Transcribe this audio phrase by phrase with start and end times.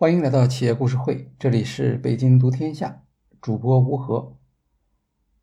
[0.00, 3.02] 欢迎来到企业故事会，这里是北京读天下，
[3.38, 4.38] 主播吴和。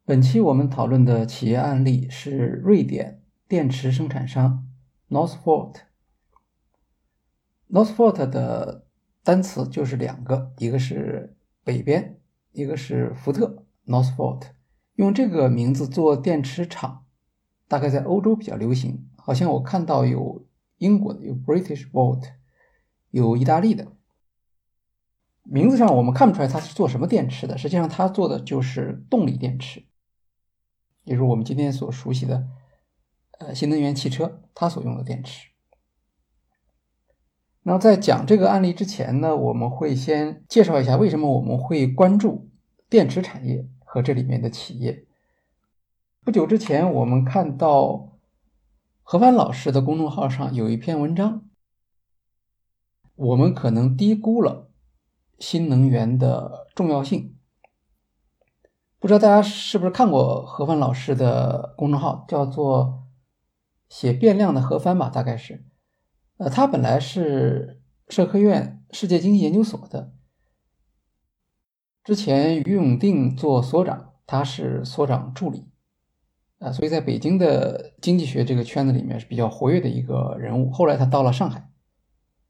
[0.03, 4.67] 本期我们讨论的企业案例是瑞典电池生产商
[5.09, 5.75] Northvolt。
[7.69, 8.87] Northvolt 的
[9.23, 12.19] 单词就是两个，一个是北边，
[12.51, 14.41] 一个是福特 Northvolt。
[14.95, 17.05] 用这个名字做电池厂，
[17.67, 19.07] 大概在欧洲比较流行。
[19.17, 20.47] 好像我看到有
[20.79, 22.23] 英国的，有 British Volt，
[23.11, 23.91] 有意大利的。
[25.49, 29.85] 名字上我们看不出来它是做什么电池的，实际上它做的就是动力电池，
[31.05, 32.47] 也就是我们今天所熟悉的
[33.39, 35.47] 呃新能源汽车它所用的电池。
[37.63, 42.49] 那在讲这个案例之前呢，我们会先介绍一下为什么我们会关注
[42.89, 45.05] 电池产业和这里面的企业。
[46.25, 48.17] 不久之前，我们看到
[49.01, 51.45] 何帆老师的公众号上有一篇文章，
[53.15, 54.66] 我们可能低估了。
[55.39, 57.37] 新能源的重要性，
[58.99, 63.03] 不知道大家是不是看过何帆老师的公众号，叫做
[63.87, 65.65] “写变量的何帆”吧，大概是。
[66.37, 70.13] 呃，他本来是社科院世界经济研究所的，
[72.03, 75.67] 之前于永定做所长，他是所长助理，
[76.59, 80.71] 啊，所以在北京的经济学这个圈子里面是比较活跃的一个人物。
[80.71, 81.69] 后来他到了上海，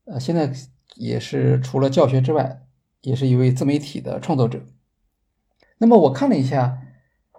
[0.06, 0.54] 呃，现在
[0.96, 2.64] 也是除了教学之外。
[3.02, 4.66] 也是一位自媒体的创作者。
[5.78, 6.81] 那么我看了一下，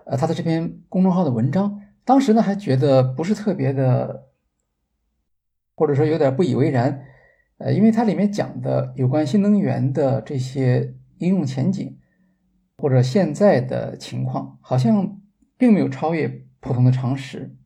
[0.06, 4.28] 呃，他的这篇公众号的文章，当时呢还觉得不是特别的，
[5.74, 7.04] 或者说有点不以为然，
[7.58, 11.98] 呃，因为它里面讲的有关新能源的这些应用前景，
[12.76, 15.20] 或者现在的情况，好像
[15.56, 17.56] 并没有超越普通的常识。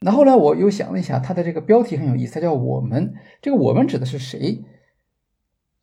[0.00, 4.62] 那后来我又想了一下，它的这个标题很有意思，它叫“我们”，这个“我们”指的是谁？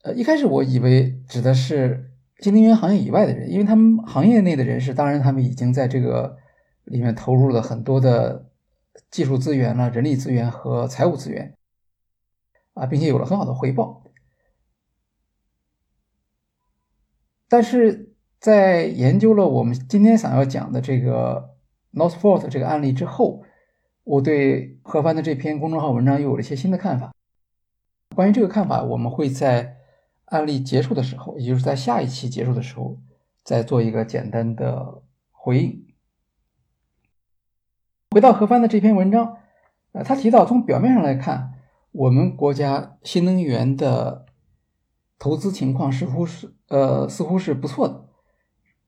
[0.03, 6.37] 呃，一开始我以为指的是新能源行业以外的人，因为他们行业内的人士，当然他们已经在这个
[6.85, 8.49] 里面投入了很多的
[9.11, 11.53] 技术资源了、人力资源和财务资源
[12.73, 14.03] 啊，并且有了很好的回报。
[17.47, 21.57] 但是在研究了我们今天想要讲的这个
[21.93, 23.43] Northvolt 这个案例之后，
[24.03, 27.13] 我对何帆的这篇公众号文章又有了一些新的看法。
[28.15, 29.77] 关于这个看法，我们会在。
[30.31, 32.97] 案例结束的时候，也就是在下一期结束的时候，
[33.43, 35.85] 再做一个简单的回应。
[38.11, 39.37] 回到何帆的这篇文章，
[39.91, 41.53] 呃，他提到从表面上来看，
[41.91, 44.25] 我们国家新能源的
[45.19, 48.07] 投资情况似乎是呃似乎是不错的，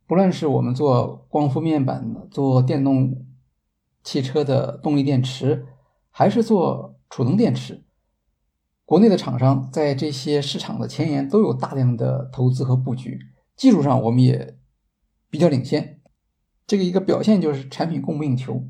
[0.07, 3.25] 不论是我们做光伏面板、做电动
[4.01, 5.67] 汽车的动力电池，
[6.09, 7.82] 还是做储能电池。
[8.85, 13.19] 国内的厂商在这些市场的前沿都有大量的投资和布局，
[13.55, 14.57] 技术上我们也
[15.29, 16.01] 比较领先。
[16.67, 18.67] 这个一个表现就是产品供不应求。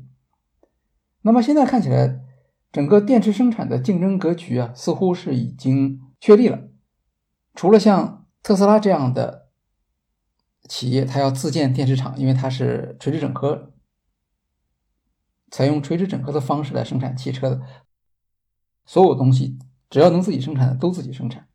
[1.22, 2.20] 那么现在看起来，
[2.70, 6.68] 整个电池生产的竞争格局啊，似乎是已经确立了。
[7.54, 9.48] 除了像特斯拉这样的
[10.68, 13.72] 企业，它要自建电池厂，因为它是垂直整合，
[15.50, 17.62] 采用垂直整合的方式来生产汽车的，
[18.86, 19.58] 所有东西。
[19.94, 21.46] 只要能自己生产的都自己生产，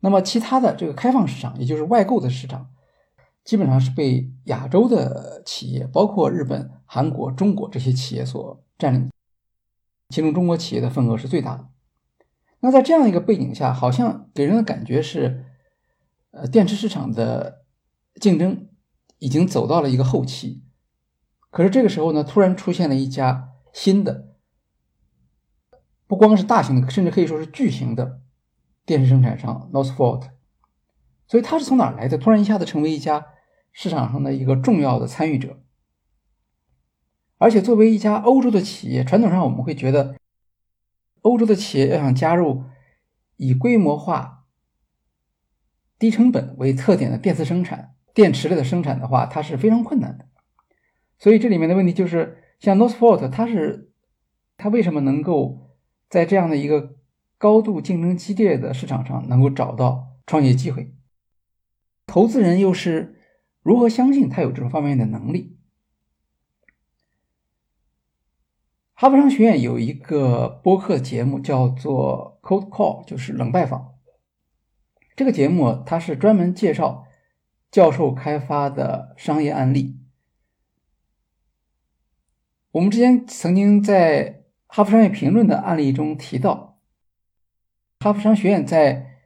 [0.00, 2.68] 那么其他的这个开放市场，也就是外购的市场，
[3.44, 9.08] 基本上是被亚洲的企业，包括日本、韩国、中国这些企业所占领，
[10.08, 11.68] 其中中国企业的份额是最大的。
[12.58, 15.44] 那在这样一个背景下，好像给人的感觉是，
[16.32, 17.62] 呃，电池市场的
[18.20, 18.66] 竞争
[19.20, 20.64] 已经走到了一个后期。
[21.50, 24.29] 可是这个时候呢，突然出现了一家新的。
[26.10, 28.18] 不光是大型的，甚至可以说是巨型的
[28.84, 30.30] 电池生产商 Northvolt，
[31.28, 32.18] 所以它是从哪儿来的？
[32.18, 33.24] 突然一下子成为一家
[33.70, 35.62] 市场上的一个重要的参与者，
[37.38, 40.16] 而且作为一家欧洲的企业，传统上我们会觉得，
[41.22, 42.64] 欧洲的企业要想加入
[43.36, 44.46] 以规模化、
[45.96, 50.26] 低成本为特点的电池生产、电池类的生产的话，它是非常困难的。
[51.20, 53.92] 所以这里面的问题就是，像 Northvolt，它是
[54.56, 55.69] 它为什么能够？
[56.10, 56.96] 在这样的一个
[57.38, 60.92] 高度竞争激烈的市场上，能够找到创业机会，
[62.04, 63.22] 投资人又是
[63.62, 65.56] 如何相信他有这种方面的能力？
[68.94, 73.94] 哈佛商学院有一个播客节目叫做 “Cold Call”，就是冷拜访。
[75.14, 77.06] 这个节目它是专门介绍
[77.70, 80.00] 教授开发的商业案例。
[82.72, 84.39] 我们之前曾经在。
[84.72, 86.78] 哈佛商业评论的案例中提到，
[87.98, 89.18] 哈佛商学院在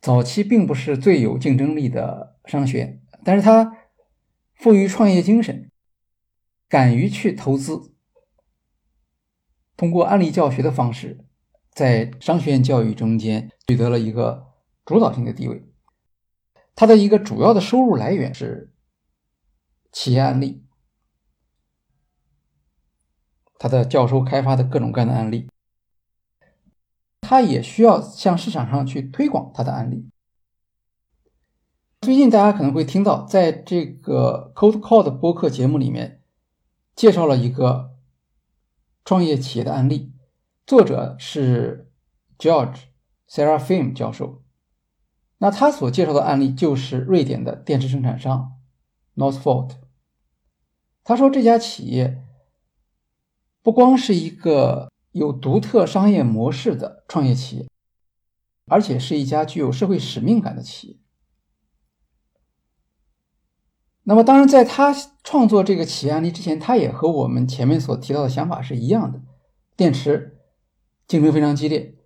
[0.00, 3.76] 早期并不是最有竞争力的商学院，但是它
[4.54, 5.68] 富于创业精神，
[6.68, 7.94] 敢于去投资，
[9.76, 11.24] 通过案例教学的方式，
[11.72, 14.52] 在商学院教育中间取得了一个
[14.84, 15.64] 主导性的地位。
[16.76, 18.72] 它的一个主要的收入来源是
[19.90, 20.65] 企业案例，
[23.58, 25.48] 他的教授开发的各种各样的案例，
[27.20, 30.08] 他也需要向市场上去推广他的案例。
[32.00, 36.20] 最近大家可能会听到，在这个 Code Call 的播客节目里面，
[36.94, 37.96] 介绍了一个
[39.04, 40.12] 创业企业的案例，
[40.66, 41.90] 作者是
[42.38, 42.82] George
[43.28, 44.42] Serafim 教授。
[45.38, 48.52] 那他所介绍的案例就是瑞典的电池生产商
[49.16, 49.72] Northvolt。
[51.02, 52.22] 他说这家企业
[53.66, 57.68] 不光是一个有独特商业模式的创业企业，
[58.66, 60.96] 而且是一家具有社会使命感的企业。
[64.04, 69.20] 那么，当然，在他创作这个企业案例之前，他也和我们前面所提到的想法是一样的：
[69.76, 70.38] 电池
[71.08, 71.96] 竞争非常激烈。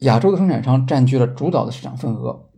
[0.00, 2.50] 亚洲的生产商占据了主导的市场份额，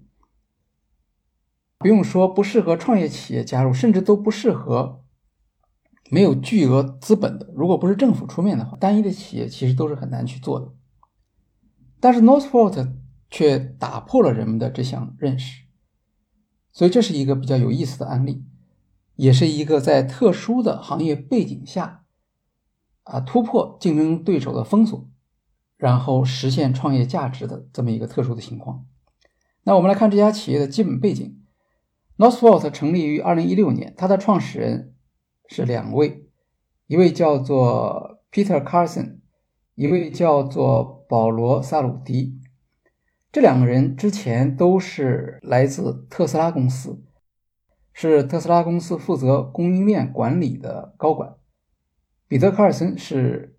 [1.78, 5.05] 不用说不适合创业企业加入，甚至都不适合
[6.10, 7.50] 没有巨额资本的。
[7.54, 10.72] 如果不是政府出面的话，单一的企业其实都是很难去做的。
[11.98, 12.92] 但是 Northvolt
[13.30, 15.64] 却打破了人们的这项认识，
[16.72, 18.44] 所以这是一个比较有意思的案例，
[19.16, 22.04] 也是一个在特殊的行业背景下
[23.04, 25.08] 啊突破竞争对手的封锁。
[25.76, 28.84] 然后实现创业价值的这么一个特殊的情况。
[29.62, 31.40] 那我们来看这家企业的基本背景。
[32.18, 34.94] Northvolt 成立于二零一六年，它的创始人
[35.52, 36.29] 是两位，
[36.87, 39.19] 一位叫做 Peter Carson，
[39.75, 42.41] 一位叫做保罗·萨鲁迪。
[43.32, 47.02] 这两个人之前都是来自特斯拉公司，
[47.93, 51.35] 是特斯拉公司负责供应链管理的高管。
[52.29, 53.58] 彼得·卡尔森是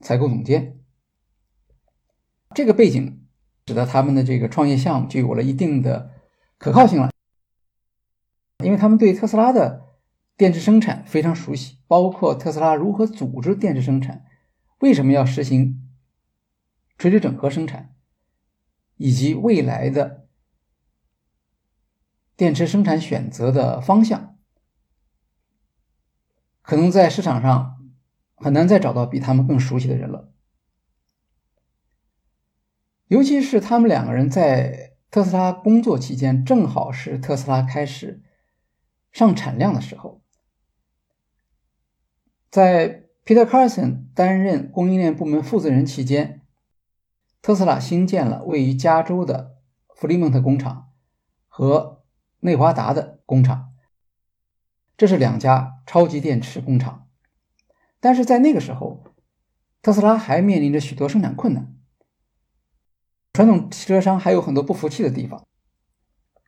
[0.00, 0.80] 采购总监。
[2.52, 3.24] 这个背景
[3.68, 6.10] 使得他们的这个创业项目就有了一定的
[6.58, 7.12] 可靠性了，
[8.64, 9.91] 因为他们对特斯拉的
[10.36, 14.24] 电池生产非常熟悉，包括特斯拉如何组织电池生产，
[14.80, 15.88] 为什么要实行
[16.98, 17.94] 垂直整合生产，
[18.96, 20.26] 以及未来的
[22.34, 24.38] 电池生产选择的方向，
[26.62, 27.78] 可能在市场上
[28.34, 30.32] 很难再找到比他们更熟悉的人了。
[33.06, 38.24] 尤其是他们两个人在特斯拉工作期间，正好是特斯拉开始
[39.12, 40.21] 上产量的时候。
[42.52, 46.42] 在 Peter Carson 担任供应链部门负责人期间，
[47.40, 49.56] 特斯拉新建了位于加州的
[49.96, 50.90] 弗里蒙特工厂
[51.48, 52.02] 和
[52.40, 53.72] 内华达的工厂，
[54.98, 57.08] 这是两家超级电池工厂。
[57.98, 59.02] 但是在那个时候，
[59.80, 61.74] 特斯拉还面临着许多生产困难。
[63.32, 65.42] 传统汽车商还有很多不服气的地方。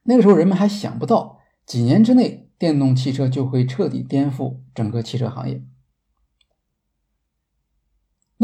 [0.03, 5.65] 那个时候，人们还想不到几年之内，电动汽车就会彻底颠覆整个汽车行业。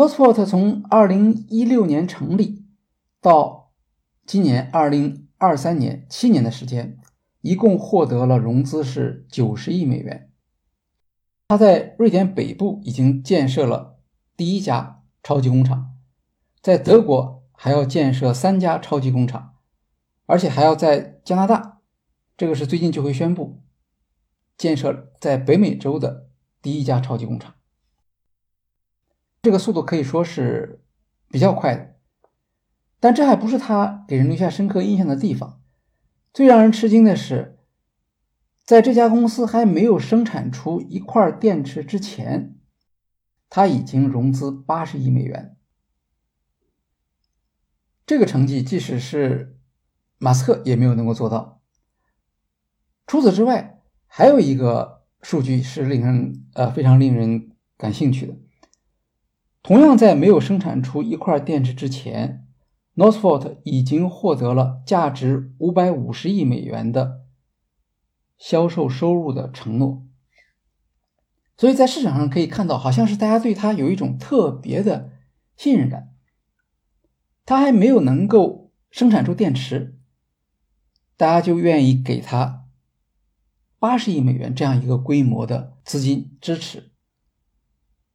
[0.00, 2.64] Northvolt 从二零一六年成立
[3.20, 3.74] 到
[4.24, 6.98] 今年二零二三年，七年的时间，
[7.42, 10.30] 一共获得了融资是九十亿美元。
[11.48, 13.98] 他在瑞典北部已经建设了
[14.38, 15.90] 第一家超级工厂，
[16.62, 17.38] 在德国。
[17.52, 19.56] 还要建设三家超级工厂，
[20.24, 21.82] 而且还要在加拿大，
[22.38, 23.60] 这个是最近就会宣布
[24.56, 26.30] 建设在北美洲的
[26.62, 27.52] 第一家超级工厂。
[29.42, 30.82] 这个速度可以说是
[31.28, 31.96] 比较快的，
[32.98, 35.60] 但这还不是他给人留下深刻印象的地方。
[36.32, 37.58] 最让人吃惊的是，
[38.64, 42.56] 在这家公司还没有生产出一块电池之前，
[43.48, 45.56] 他已经融资八十亿美元。
[48.06, 49.58] 这个成绩，即使是
[50.18, 51.62] 马斯克也没有能够做到。
[53.06, 58.36] 除此之外，还有一个数据是令人呃非常令人感兴趣的。
[59.62, 62.46] 同样，在没有生产出一块电池之前
[62.96, 67.20] ，Northvolt 已经获得了价值五百五十亿美元的
[68.38, 70.06] 销售收入的承诺。
[71.58, 75.12] 所以在市场上可以看到，好像是大家对它有一种特别的
[75.56, 76.08] 信任感。
[77.44, 79.98] 他还没有能够生产出电池，
[81.16, 82.64] 大家就愿意给他
[83.78, 86.89] 八十亿美元这样一个规模的资金支持。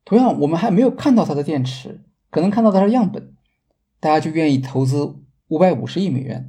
[0.05, 3.35] 同样，我们还没有看到它的电池，可能看到它的样本，
[3.99, 6.47] 大家就愿意投资五百五十亿美元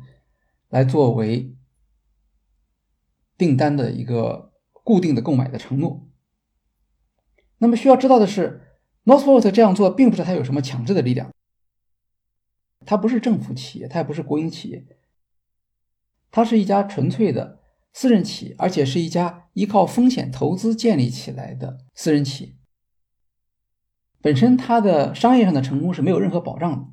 [0.69, 1.57] 来作为
[3.39, 4.53] 订单的一个
[4.85, 6.07] 固定的购买的承诺。
[7.59, 8.61] 那么需要知道的是
[9.07, 11.33] ，Northvolt 这样做并不是它有什么强制的力量，
[12.85, 14.85] 它不是政府企业，它也不是国营企业，
[16.31, 17.61] 它是一家纯粹的
[17.95, 22.53] 私人企业，而且是一家依靠风险投资建立起来的私人企业。
[24.27, 26.89] 本身它的商业上的成功是没有任何保障的，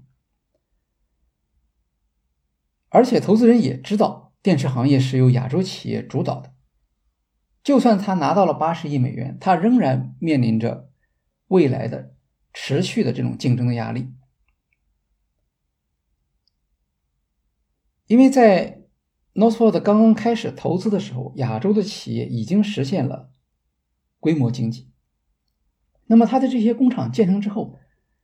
[2.89, 6.53] 而且投资人也知道电池行业是由亚洲企业主导的。
[7.63, 10.91] 就算他拿到了八十亿美元，他仍然面临着
[11.47, 12.13] 未来的
[12.53, 14.13] 持续的这种竞争的压力，
[18.05, 18.83] 因为在
[19.33, 23.31] Northvolt 刚刚开始投资的时候，亚洲的企业已经实现了
[24.19, 24.92] 规模经济。
[26.05, 27.79] 那么，它的这些工厂建成之后，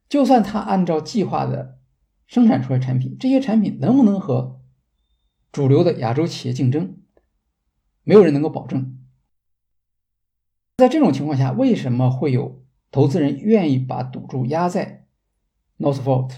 [0.07, 1.79] 就算它按照计划的
[2.27, 4.61] 生产出来产品，这些产品能不能和
[5.51, 6.97] 主流的亚洲企业竞争，
[8.03, 8.97] 没有人能够保证。
[10.77, 15.07] 在这种情况下，为什么会有投资人愿意把赌注压在
[15.77, 16.31] Northvolt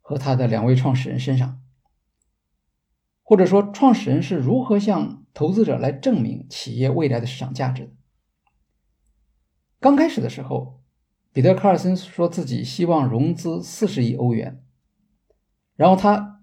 [0.00, 1.60] 和他的两位创始人身上？
[3.22, 7.92] 或者说，创始人是如何向投资者来证明企业未来的市场价值的？
[9.82, 10.80] 刚开始的时候，
[11.32, 14.62] 彼得·卡尔森说自己希望融资四十亿欧元，
[15.76, 16.40] 然后他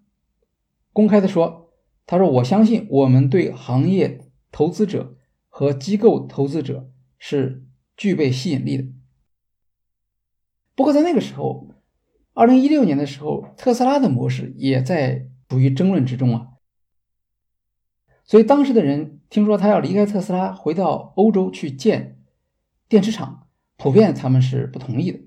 [0.93, 1.71] 公开的说
[2.05, 5.15] ：“他说我相信我们对行业投资者。”
[5.51, 7.65] 和机构投资者是
[7.97, 8.85] 具备吸引力的。
[10.73, 11.67] 不过在那个时候，
[12.33, 16.47] 二零一六年的时候，特斯拉的模式也在处于争论之中啊。
[18.23, 22.18] 所以当时的人听说他要离开特斯拉，回到欧洲去建
[22.89, 25.21] 电池厂，普遍他们是不同意的。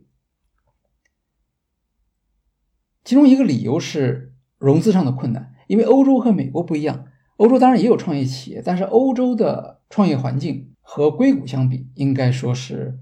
[3.03, 9.81] 其中一个理由是融资上的困难，因为欧洲和美国不一样，欧洲当然也有创业企业，但是欧洲的。
[9.93, 12.99] 创业环境和硅谷相比，应该说是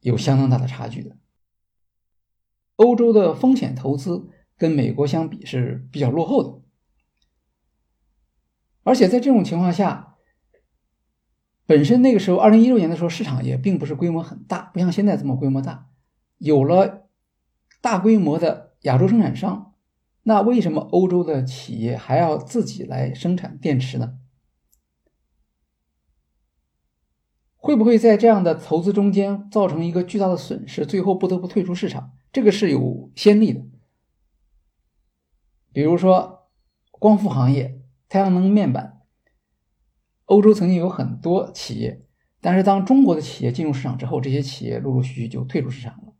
[0.00, 1.16] 有相当大的差距的。
[2.76, 4.28] 欧洲的风险投资
[4.58, 6.62] 跟美国相比是比较落后的，
[8.82, 10.09] 而且在这种情况下，
[11.70, 15.88] 本身那个时候，二零一六年的时候，市场也并不是规模很大，不像现在这么规模大。
[16.38, 17.08] 有了
[17.80, 19.72] 大规模的亚洲生产商，
[20.24, 24.18] 那为什么欧洲的企业还要自己来生产电池呢？
[27.54, 32.14] 会不会在这样的投资中间造成一个巨大的损失，最后不得不退出市场？
[32.32, 33.64] 这个是有先例的。
[35.72, 36.48] 比如说，
[36.90, 38.89] 光伏行业、太阳能面板，
[40.30, 42.06] 欧洲曾经有很多企业，
[42.40, 46.14] 但是当中国的企业进入市场之后，这些企业陆陆续续就退出市场了，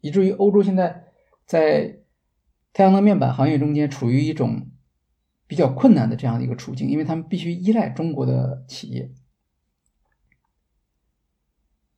[0.00, 1.06] 以至于欧洲现在
[1.44, 1.98] 在
[2.72, 4.70] 太阳能面板行业中间处于一种
[5.48, 9.12] 比较困难的这样的一个处境，因为他们必须依赖中国的企业。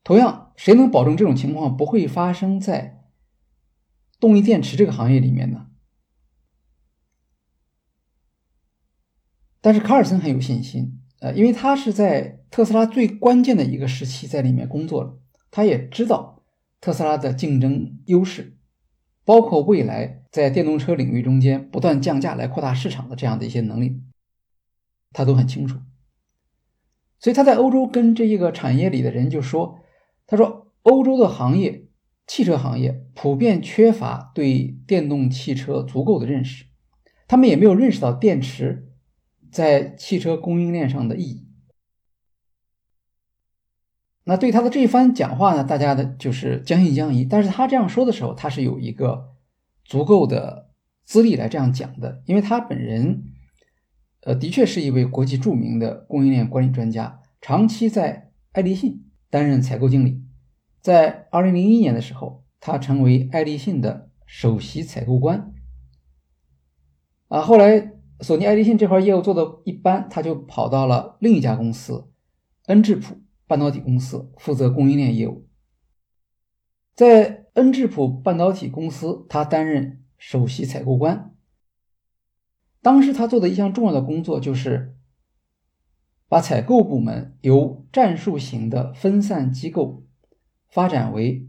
[0.02, 3.04] 同样，谁能保证这种情况不会发生在
[4.18, 5.66] 动力电池这个行业里面呢？
[9.60, 15.18] 但是卡尔森很有信心，呃，因为他是在特斯拉最关键的一个时期在里面工作了，
[15.50, 16.44] 他也知道
[16.80, 18.56] 特斯拉的竞争优势，
[19.24, 24.00] 包括未来在电动车领域中间不断降价来扩大市场的这样的一些能力，
[25.12, 25.78] 他都很清楚。
[27.18, 29.80] 所以他在欧洲跟这一个产业里的人就说。
[30.30, 31.86] 他说：“欧洲的行业，
[32.26, 36.66] 汽车行业普遍缺乏对电动汽车足够的认识，
[37.26, 38.87] 他们也没有认识到电池
[39.50, 41.46] 在汽车供应链上的意义。
[44.24, 47.24] 那对他的这一番讲话呢，大家的就是将信将疑。
[47.24, 49.34] 但是他这样说的时候，他是有一个
[49.84, 50.70] 足够的
[51.04, 53.24] 资历来这样讲的，因为他本人，
[54.22, 60.24] 呃，的确是一位国际著名的供应链管理专家，长期在爱立信。”担任采购经理，
[60.80, 65.52] 在二零零一年的时候，他成为爱立信的首席采购官。
[67.28, 72.10] 啊，后来索尼爱立信这块业务做的一般，他就跑到了另一家公司
[72.66, 75.46] 恩智浦半导体公司负责供应链业务。
[76.94, 81.34] 在恩智浦半导体公司，他担任首席采购官。
[82.82, 84.94] 当时他做的一项重要的工作就是。
[86.30, 90.04] 把采购部门由战术型的分散机构
[90.68, 91.48] 发展为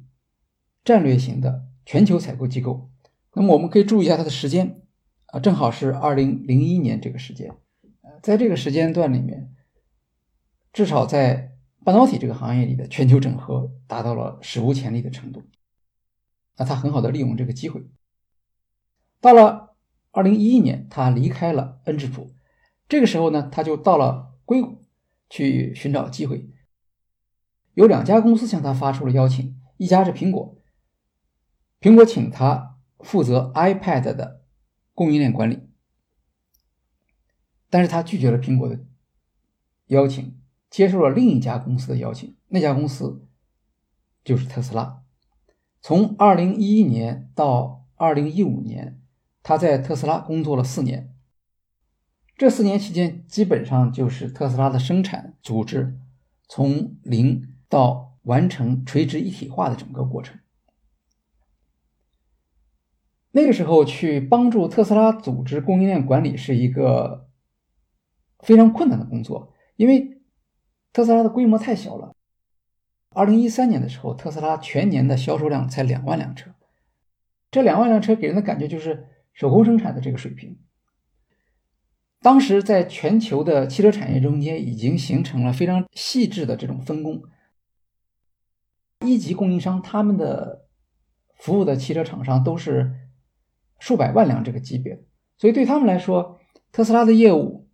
[0.85, 2.89] 战略型的全球采购机构。
[3.33, 4.78] 那么我们可以注意一下它的时间
[5.31, 7.50] 啊，正好是二零零一年这个时间。
[8.01, 9.53] 呃在这个时间段里面，
[10.74, 11.53] 至少在
[11.86, 15.43] 半导体这个行业里的全球整合达到了史无前例的程度。
[16.57, 17.88] 那他很好的利用这个机会。
[19.21, 19.75] 到了
[20.12, 22.33] 二零一一年，他离开了恩智浦，
[22.88, 24.81] 这个时候呢，他就到了硅谷
[25.29, 26.50] 去寻找机会。
[27.75, 30.57] 有两家公司向他发出了邀请，一家是苹果，
[31.79, 34.38] 苹果请他负责 iPad 的
[35.00, 35.62] 供应链管理，
[37.70, 38.84] 但是他拒绝了苹果的
[39.86, 40.38] 邀请，
[40.70, 43.25] 接受了另一家公司的邀请，那家公司
[44.25, 45.01] 就是特斯拉。
[45.79, 49.00] 从二零一一年到二零一五年，
[49.41, 51.15] 他在特斯拉工作了四年。
[52.36, 55.98] 这四年期间，基本上就是特斯拉的生产组织
[56.50, 60.38] 从零到完成垂直一体化的整个过程。
[63.31, 67.29] 那个时候去帮助特斯拉组织供应链管理是一个
[68.39, 70.21] 非常困难的工作，因为
[70.91, 72.15] 特斯拉的规模太小了。
[73.12, 76.51] 二零一三年的时候，特斯拉全年的销售量才两万辆车，
[77.51, 80.57] 这两万辆车给人的感觉就是手工生产的这个水平。
[82.21, 87.24] 当时在全球的汽车产业中间已经形成了非常细致的这种分工，
[89.05, 90.67] 一级供应商他们的
[91.36, 92.93] 服务的汽车厂商都是
[93.79, 95.03] 数百万辆这个级别，
[95.38, 96.39] 所以对他们来说，
[96.71, 97.67] 特斯拉的业务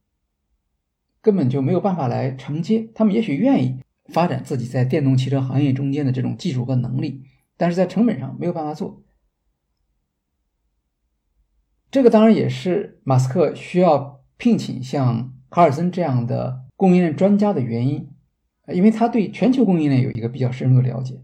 [1.21, 3.79] 根本就没有办法来承接，他们也许愿意。
[4.13, 7.23] 发展自己在电动汽车行业中间的这种技术和能力，
[7.57, 9.01] 但是在成本上没有办法做。
[11.89, 18.07] 这个当然也是马斯克需要聘请像卡尔森这样的供应链专家的原因，
[18.67, 21.23] 因为他对全球供应链有一个比较深入的了解。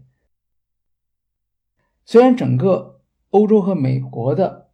[2.04, 4.71] 虽然整个欧洲和美国的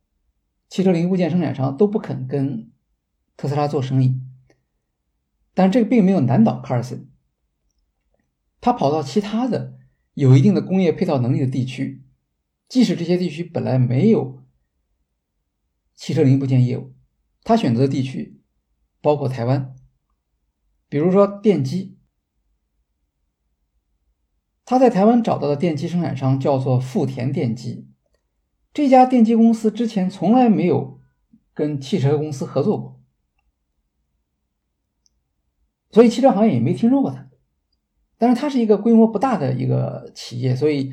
[0.68, 2.70] 汽车零部件生产商都不肯跟
[3.36, 4.20] 特斯拉做生意，
[5.54, 7.10] 但这个并没有难倒卡尔森。
[8.60, 9.78] 他跑到其他的
[10.14, 12.04] 有一定的工业配套能力的地区，
[12.68, 14.42] 即使这些地区本来没有
[15.94, 16.94] 汽车零部件业务，
[17.42, 18.42] 他选择的地区
[19.00, 19.74] 包括台湾，
[20.88, 21.96] 比如说电机，
[24.64, 27.87] 他在台湾找到的电机生产商叫做富田电机，
[28.72, 31.00] 这家电机公司之前从来没有
[31.52, 33.00] 跟汽车公司合作过，
[35.90, 37.28] 所以汽车行业也没听说过他。
[38.16, 40.92] 但是它是一个规模不大的一个企业，所以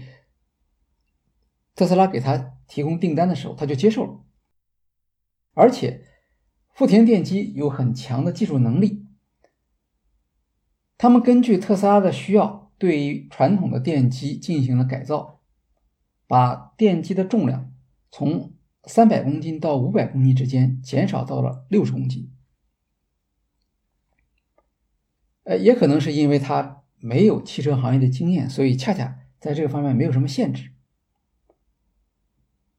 [1.74, 4.24] 特斯拉给他提供订单的时候，他就接受了。
[5.54, 6.06] 而且
[6.74, 9.08] 富田电机有很强的技术能力，
[10.98, 15.42] 他们根据特斯拉的需要，对于传统的电机进行了改造，
[16.28, 17.72] 把电机的重量
[18.12, 18.54] 从
[18.86, 22.32] 三百公斤到五百公斤之间减少到了六十公斤。
[25.44, 26.82] 呃，也可能是因为他。
[26.98, 30.72] 没有汽车行业的经验，所以恰恰在这个方面没有什么限制。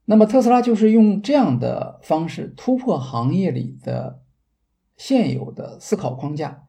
[0.06, 4.24] 那么特斯拉就是用这样的方式突破行业里的
[4.96, 6.66] 现有的思考框架，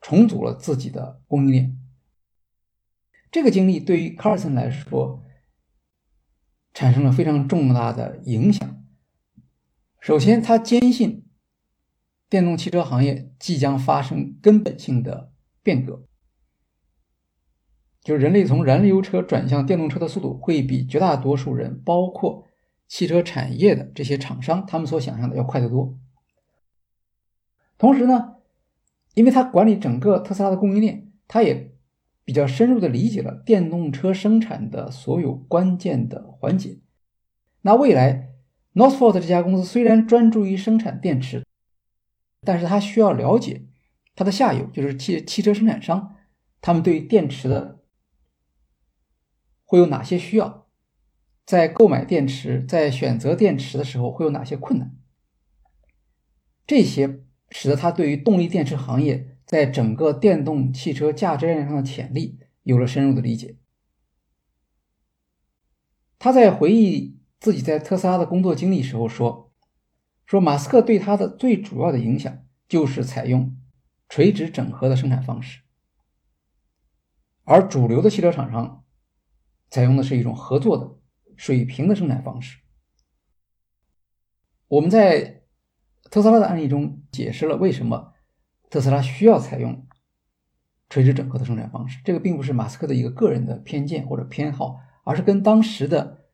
[0.00, 1.76] 重组了自己的供应链。
[3.32, 5.24] 这个经历对于卡尔森来说
[6.72, 8.84] 产生了非常重大的影响。
[10.00, 11.26] 首先，他坚信
[12.28, 16.04] 电动汽车行业即将发生根本性的变革。
[18.02, 22.46] 就是人类从燃油车转向电动车的速度会比绝大多数人，包括
[22.88, 25.98] 汽车产业的这些厂商，他们所想象的要快得多。
[27.76, 28.36] 同时呢，
[29.14, 31.74] 因为他管理整个特斯拉的供应链，他也
[32.30, 36.78] 比较深入的理解了电动车生产的所有关键的环节。
[37.62, 38.34] 那未来
[38.72, 41.44] ，Northvolt 这家公司虽然专注于生产电池，
[42.42, 43.66] 但是它需要了解
[44.14, 46.14] 它的下游，就是汽汽车生产商，
[46.60, 47.80] 他们对于电池的。
[49.64, 50.68] 会有哪些需要？
[51.44, 54.96] 在购买电池、在选择电池的时候会有哪些困难？
[56.64, 63.56] 这些使得他对于动力电池行业在整个电动汽车价值链上的潜力有了深入的理解。
[66.20, 69.52] 他在回忆自己在特斯拉的工作经历时候说
[70.24, 73.56] ：“说马斯克对他的最主要的影响就是采用
[74.08, 75.62] 垂直整合的生产方式，
[77.42, 78.84] 而主流的汽车厂商。”
[79.68, 80.96] 采用的是一种合作的
[81.36, 82.60] 水平的生产方式。
[84.68, 85.42] 我们在
[86.08, 88.12] 特斯拉的案例中解释了为什么
[88.70, 89.86] 特斯拉需要采用
[90.88, 92.00] 垂直整合的生产方式。
[92.02, 96.24] 这个并不是马斯克的一个个人的偏见或者偏好，而是跟当时的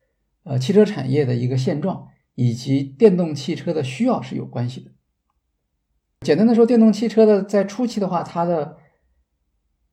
[0.43, 4.91] 呃汽车产业的一个现状以及电动汽车的需要是有关系的。
[6.21, 8.77] 简单的说，电动汽车的在初期的话，它的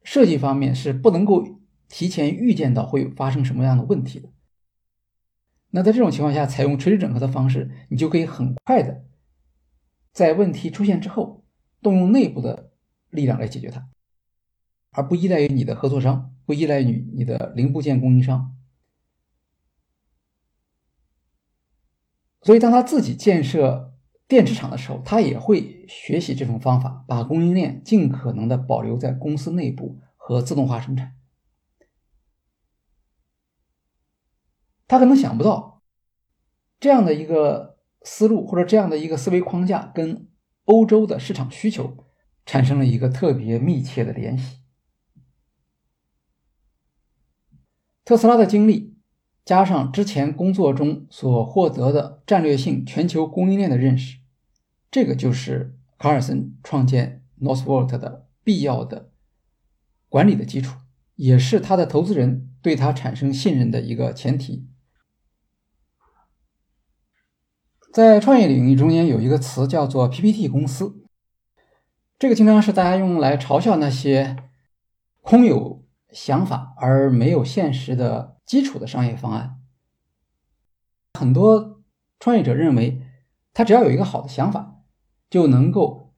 [0.05, 1.45] 设计方面是不能够。
[1.87, 4.29] 提前预见到会发生什么样的问题的。
[5.71, 9.05] 那在这种情况下，采用垂直整合的方式，你就可以很快的
[10.11, 11.44] 在问题出现之后，
[11.85, 12.73] 动用内部的
[13.11, 13.89] 力量来解决它，
[14.91, 18.57] 而不依赖于你的合作商，不依赖于你的零部件供应商。
[22.43, 23.95] 所以，当他自己建设
[24.27, 31.17] 电池厂的时候，他也会学习这种方法，把供应链尽可能的保留在公司内部和自动化生产。
[34.87, 35.83] 他可能想不到，
[36.79, 40.29] 这样的一个思路或者这样的一个思维框架，跟
[40.65, 41.97] 欧洲的市场需求
[42.45, 44.59] 产生了一个特别密切的联系。
[48.05, 48.95] 特斯拉的经历。
[49.45, 54.21] 加上之前工作中所获得的战略性全球供应链的认识，
[54.91, 59.11] 这个就是卡尔森创建 Northvolt 的必要的
[60.09, 60.79] 管理的基础，
[61.17, 64.67] 也是他的投资人对他产生信任的一个前提。
[67.95, 71.05] 在创业领域中间有一个词叫做 PPT 公司，
[72.19, 74.37] 这个经常是大家用来嘲笑那些
[75.23, 78.35] 空有想法而没有现实的。
[78.45, 79.59] 基础的商业方案，
[81.15, 81.81] 很多
[82.21, 83.01] 创业者认为，
[83.55, 84.83] 他只要有一个好的想法，
[85.31, 86.13] 就能够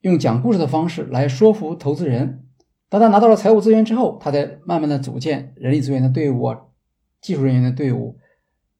[0.00, 2.48] 用讲故事的方式来说服投资人。
[2.88, 6.56] 当他拿到了财务资源之后，他再慢慢的组建人力资源的队伍、
[7.20, 8.18] 技术人员的队伍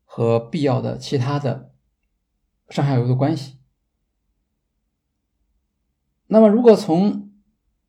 [0.05, 1.74] 和必要的其他的
[2.75, 3.61] 上下游的关系。
[6.27, 7.33] 那么，如果从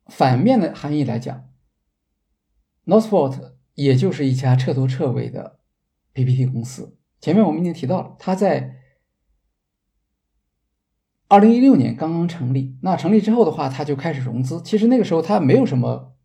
[0.06, 1.50] 反面的含义来讲
[2.84, 3.56] ，Northvolt。
[3.76, 5.60] 也就是一家彻头彻尾的
[6.14, 6.96] PPT 公司。
[7.20, 8.74] 前面我们已经提到了，它在
[11.28, 12.78] 二零一六年刚刚成立。
[12.80, 14.62] 那成立之后的话，它就开始融资。
[14.62, 16.16] 其实那个时候它没有什么，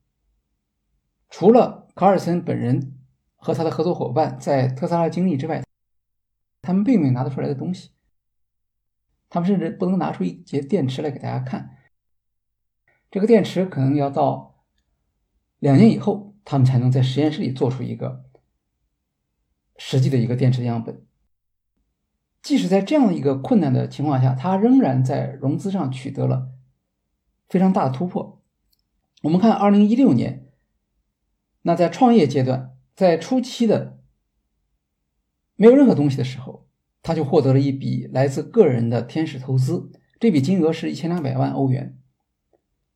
[1.29, 2.97] 除了卡尔森本人
[3.35, 5.61] 和他的合作伙伴在特斯拉的经历之外，
[6.61, 7.91] 他们并没有拿得出来的东西。
[9.31, 11.77] 他们甚至不能拿出一节电池来给大家看。
[13.09, 14.63] 这个电池可能要到
[15.57, 16.29] 两年以后。
[16.43, 18.25] 他们才能在实验室里做出一个
[19.77, 21.05] 实际的一个电池样本。
[22.41, 26.51] 即使在这样的一个困难的情况下，他仍然在融资上取得了
[27.47, 28.41] 非常大的突破。
[29.21, 30.51] 我们看，二零一六年，
[31.61, 33.99] 那在创业阶段，在初期的
[35.55, 36.67] 没有任何东西的时候，
[37.01, 41.97] 他就获得了一笔来自个人的天使投资，这笔金额是一千两百万欧元。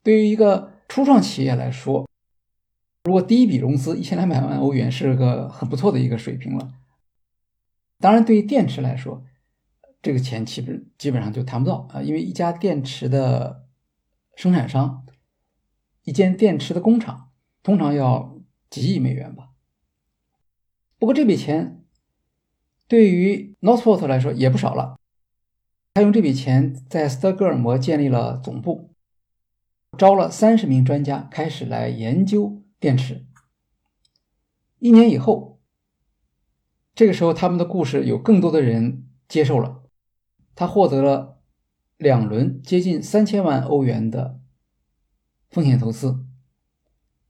[0.03, 2.07] 对于一个初创企业来说，
[3.03, 6.73] 如果第一笔融资一千两百万欧元是个很不错的一个水平了，
[7.99, 9.23] 当然对于电池来说，
[10.01, 13.65] 这个钱基本基本上就谈不到啊，因为一家电池的
[14.35, 15.05] 生产商，
[16.03, 17.29] 一间电池的工厂
[17.63, 18.39] 通常要
[18.69, 19.49] 几亿美元吧。
[20.99, 21.84] 不过这笔钱
[22.87, 24.97] 对于 Northvolt 来说也不少了，
[25.93, 28.91] 他用这笔钱在斯德哥尔摩建立了总部，
[29.97, 32.61] 招了三十名专家，开始来研究。
[32.77, 33.25] 电池。
[34.77, 35.59] 一年以后，
[36.93, 39.81] 这个时候他们的故事有更多的人接受了，
[40.53, 41.39] 他获得了
[41.97, 44.39] 两轮接近三千万欧元的
[45.49, 46.19] 风险投资，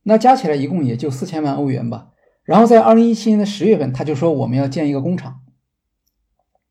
[0.04, 2.12] 那加起来一共也就四千万欧元吧。
[2.44, 5.42] 然后在二零一七年的十月份，他就说我们要建一个工厂，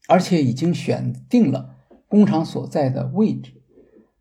[0.08, 1.76] 而且已经选定了
[2.08, 3.52] 工厂所在的位置，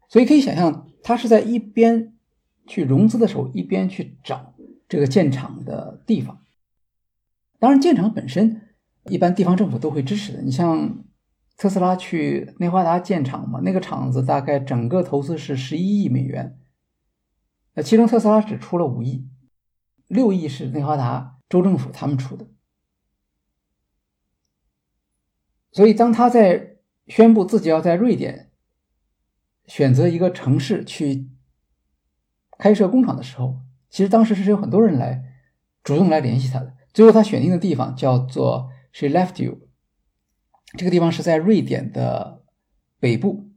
[0.09, 2.13] 所以可以想象他是在一边
[2.65, 4.51] 去融资的时候，一边去找。
[4.89, 6.41] 这个建厂的地方，
[7.57, 8.61] 当然建厂本身
[9.05, 10.41] 一般地方政府都会支持的。
[10.43, 11.03] 你像
[11.57, 16.59] 特斯拉去内华达建厂嘛，那个厂子大概整个投资是十一亿美元，
[17.73, 19.27] 那其中特斯拉只出了五亿，
[20.07, 22.45] 六亿是内华达州政府他们出的。
[25.73, 28.51] 所以当他在宣布自己要在瑞典
[29.65, 31.29] 选择一个城市去
[32.57, 33.59] 开设工厂的时候，
[33.89, 35.23] 其实当时是有很多人来
[35.83, 39.67] 主动来联系他的，最后他选定的地方叫做 She Left You，
[40.77, 42.43] 这个地方是在瑞典的
[42.99, 43.49] 北部。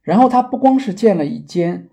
[0.00, 1.90] 然后他不光是建了一间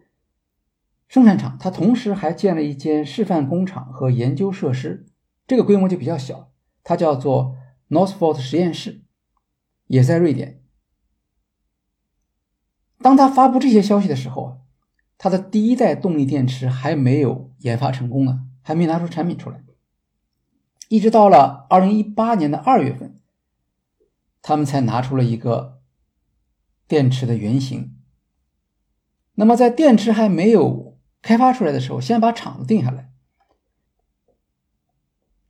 [1.07, 5.05] 生产厂，他同时还建了一间示范工厂和研究设施，
[5.45, 6.51] 这个规模就比较小，
[6.83, 7.55] 它叫做
[7.89, 9.03] Northfort 实验室，
[9.89, 10.63] 也在瑞典。
[12.99, 14.55] 当他发布这些消息的时候啊。
[15.21, 19.61] 他的第一代动力电池还没有研发成功呢，还没拿出产品出来。
[20.87, 23.19] 一直到了二零一八年的二月份，
[24.41, 25.81] 他们才拿出了一个
[26.87, 27.97] 电池的原型。
[29.33, 33.11] 那么在电池还没有开发出来的时候，先把厂子定下来。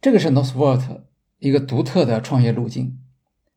[0.02, 1.04] 这个是 Northvolt
[1.38, 2.99] 一个独特的创业路径。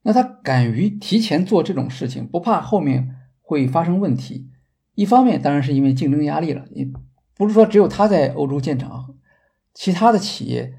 [0.03, 4.51] 那他敢于提前做这种事情，不怕后面会发生问题。
[4.95, 6.93] 一方面当然是因为竞争压力了，你
[7.35, 9.15] 不是说只有他在欧洲建厂，
[9.73, 10.75] 其他的企业，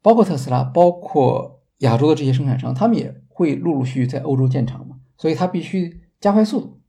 [0.00, 6.80] 包括特斯拉，包括亚洲的这些生产商，他们也会陆陆续续在欧洲建厂嘛，所以他必须加快速度。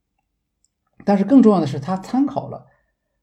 [1.05, 2.67] 但是更重要的是，他参考了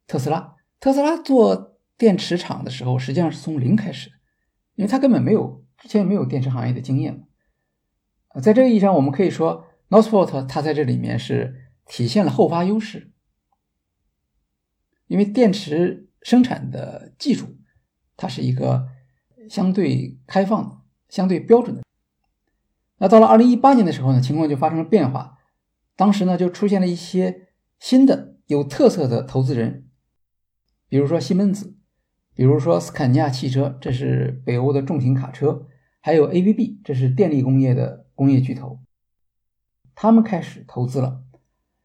[0.07, 0.57] 特斯拉。
[0.81, 4.17] 特斯拉做电池厂的时候，实际上是从零开始的，
[4.75, 7.25] 因为他根本没有之前没有电池行业的经验嘛。
[8.39, 13.11] 在这个意义上，我们可以说，Northvolt 它在这里面是体现了后发优势，
[15.09, 17.57] 因为电池生产的技术，
[18.17, 18.87] 它是一个
[19.49, 21.83] 相对开放的、相对标准的。
[22.99, 25.39] 那到了二零一八年的时候呢，情况就发生了变化，
[25.97, 27.49] 当时呢就出现了一些
[27.81, 29.89] 新的有特色的投资人，
[30.89, 31.77] 比如说西门子，
[32.33, 35.67] 比如说斯堪尼亚汽车，这是北欧的重型卡车，
[36.01, 38.00] 还有 ABB，这是电力工业的。
[38.21, 38.81] 工业巨头，
[39.95, 41.23] 他们开始投资了，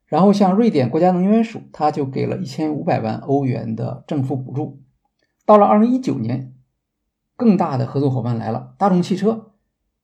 [0.06, 4.82] 然后像瑞典国家能源署，他就给了一千五百万欧元的政府补助。
[5.46, 6.54] 到了二零一九年，
[7.38, 9.54] 更大的合作伙伴来了，大众汽车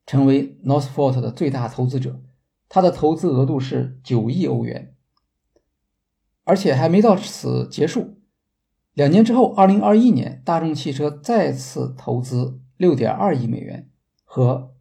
[0.06, 2.22] 成为 Northvolt 的最大投资者，
[2.70, 4.96] 它的投资额度是九亿欧元，
[6.46, 8.22] 而且还没到此结束。
[8.94, 13.90] 两年之后，二零二一年，大众汽车再次投资六点二亿美元
[14.24, 14.72] 和。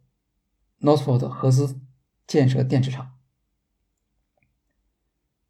[0.81, 1.79] Northvolt 合资
[2.25, 3.17] 建设电池厂。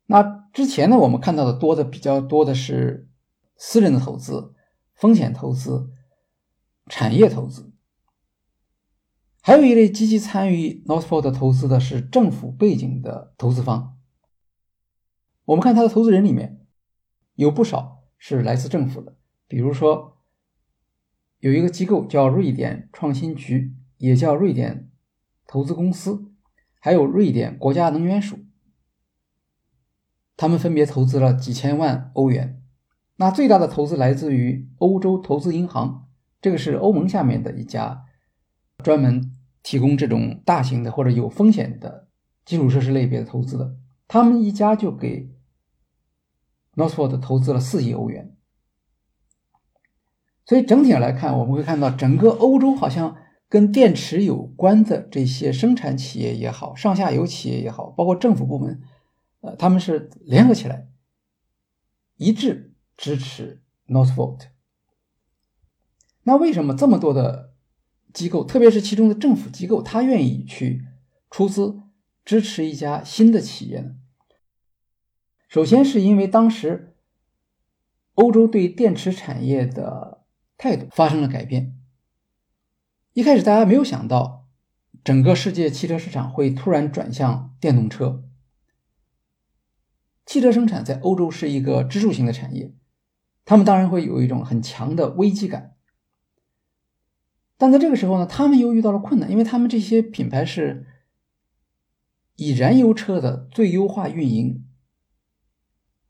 [0.07, 3.09] 那之前呢，我们看到的多的比较多的是
[3.55, 4.53] 私人的投资、
[4.93, 5.89] 风险投资、
[6.87, 7.71] 产业投资，
[9.41, 13.97] 还有一类积极参与 Northvolt 投资的是政府背景的投资方。
[15.45, 16.65] 我们看他的投资人里面
[17.35, 19.15] 有不少是来自政府的，
[19.47, 20.17] 比如说
[21.39, 24.90] 有一个机构叫瑞典创新局，也叫瑞典。
[25.51, 26.31] 投资公司，
[26.79, 28.39] 还有瑞典国家能源署，
[30.37, 32.63] 他们分别投资了几千万欧元。
[33.17, 36.07] 那最大的投资来自于欧洲投资银行，
[36.41, 38.05] 这个是欧盟下面的一家
[38.81, 42.07] 专门提供这种大型的或者有风险的
[42.45, 43.75] 基础设施类别的投资的。
[44.07, 45.35] 他们一家就给
[46.75, 48.37] Northvolt 投资了四亿欧元。
[50.45, 53.17] 所以整体上来看，我们会看到整个欧洲好像。
[53.51, 58.81] 跟电池有关的这些生产企业也好，上下游企业也好，包括政府部门，
[59.41, 60.87] 呃，他们是联合起来，
[62.15, 64.43] 一致支持 Northvolt。
[66.23, 67.51] 那为什么这么多的
[68.13, 70.87] 机构，特别是其中的政府机构，他愿意去
[71.29, 71.81] 出资
[72.23, 73.95] 支持一家新的企业呢？
[75.49, 76.95] 首先是因为当时
[78.13, 80.23] 欧洲对电池产业的
[80.57, 81.80] 态度发生了改变。
[83.13, 84.47] 一开始大家没有想到，
[85.03, 88.23] 整个世界汽车市场会突然转向电动车。
[90.25, 92.73] 汽车生产在欧洲是一个支柱型的产业，
[93.43, 95.75] 他们当然会有一种很强的危机感。
[97.57, 100.87] 但在这个时候呢，他们又遇到了困难，因为他们这些品牌是
[102.37, 104.65] 以燃油车的最优化运营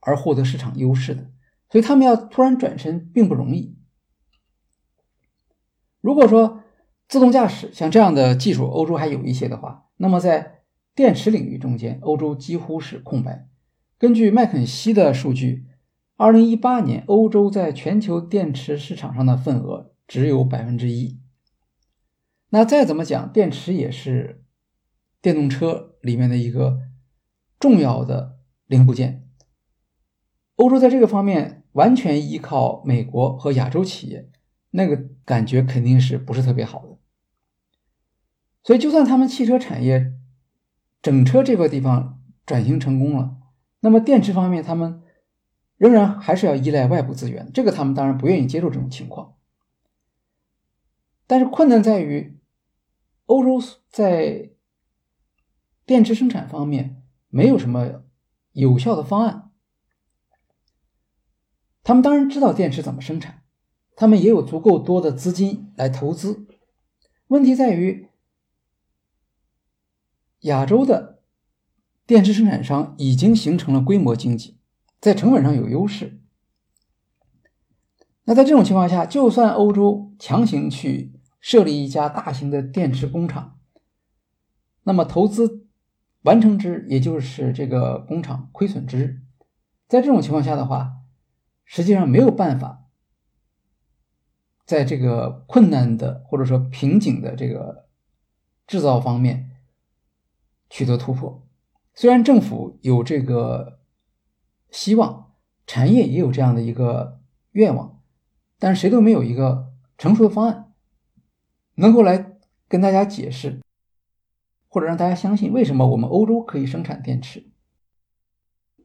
[0.02, 1.32] 而获得市场优势的，
[1.72, 3.76] 所以他们要突然转身并不容易。
[6.00, 6.61] 如果说，
[7.12, 10.62] 自动驾驶像这样的技术，欧洲还有一些的话，那么在
[10.96, 13.50] 电池领域中间，欧洲几乎是空白。
[13.98, 15.66] 根据麦肯锡的数据，
[16.16, 21.20] 二零一八年欧洲在全球电池市场上的份额只有百分之一。
[22.52, 24.46] 那再怎么讲，电池也是
[25.22, 26.80] 电动车里面的一个
[27.60, 29.28] 重要的零部件。
[30.56, 34.30] 欧洲在这个方面完全依靠美国和亚洲企业，
[34.70, 34.96] 那个
[35.26, 36.91] 感觉肯定是不是特别好的。
[38.64, 40.14] 所以，就算他们汽车产业
[41.02, 43.38] 整车这个地方转型成功了，
[43.80, 45.02] 那么电池方面他们
[45.78, 49.36] 仍然还是要依赖外部资源，这个他们当然不愿意接受这种情况。
[51.26, 52.40] 但是困难在于，
[53.26, 54.52] 欧洲在
[55.88, 58.04] 电池生产方面没有什么
[58.52, 59.50] 有效的方案。
[61.82, 63.42] 他们当然知道电池怎么生产，
[63.96, 66.46] 他们也有足够多的资金来投资，
[67.26, 68.11] 问题在于。
[70.42, 71.22] 亚洲的
[72.06, 74.60] 电池生产商已经形成了规模经济，
[75.00, 76.22] 在成本上有优势。
[78.26, 83.60] 那在这种情况下，就算欧洲强行去设立一家大型的电池工厂，
[84.84, 85.68] 那么投资
[86.22, 89.22] 完成之，也就是这个工厂亏损之，
[89.88, 90.98] 在这种情况下的话，
[91.66, 92.86] 实际上没有办法
[94.66, 97.88] 在这个困难的或者说瓶颈的这个
[98.68, 99.51] 制造方面
[100.72, 101.46] 取得突破。
[101.94, 103.82] 虽然政府有这个
[104.72, 105.34] 希望，
[105.68, 107.20] 产业也有这样的一个
[107.52, 108.02] 愿望，
[108.58, 110.72] 但是谁都没有一个成熟的方案
[111.76, 112.38] 能够来
[112.70, 113.60] 跟大家解释，
[114.70, 117.52] 或者让大家相信为什么我们欧洲可以生产电池。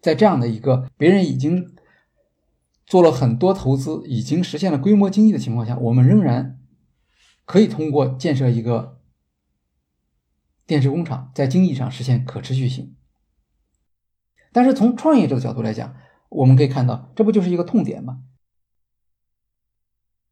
[0.02, 1.74] 在这样的一个别人已经
[2.84, 6.58] 做了很多投资，已经实现了规模经济的情况下，我们仍然
[7.44, 8.95] 可以通过建设一个
[10.66, 12.96] 电池工厂，在经济上实现可持续性。
[14.52, 15.94] 但是从创业者的角度来讲，
[16.28, 18.22] 我们可以看到，这不就是一个痛点吗？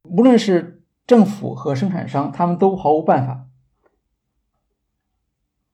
[0.02, 3.48] 无论是政府和生产商，他们都毫无办法。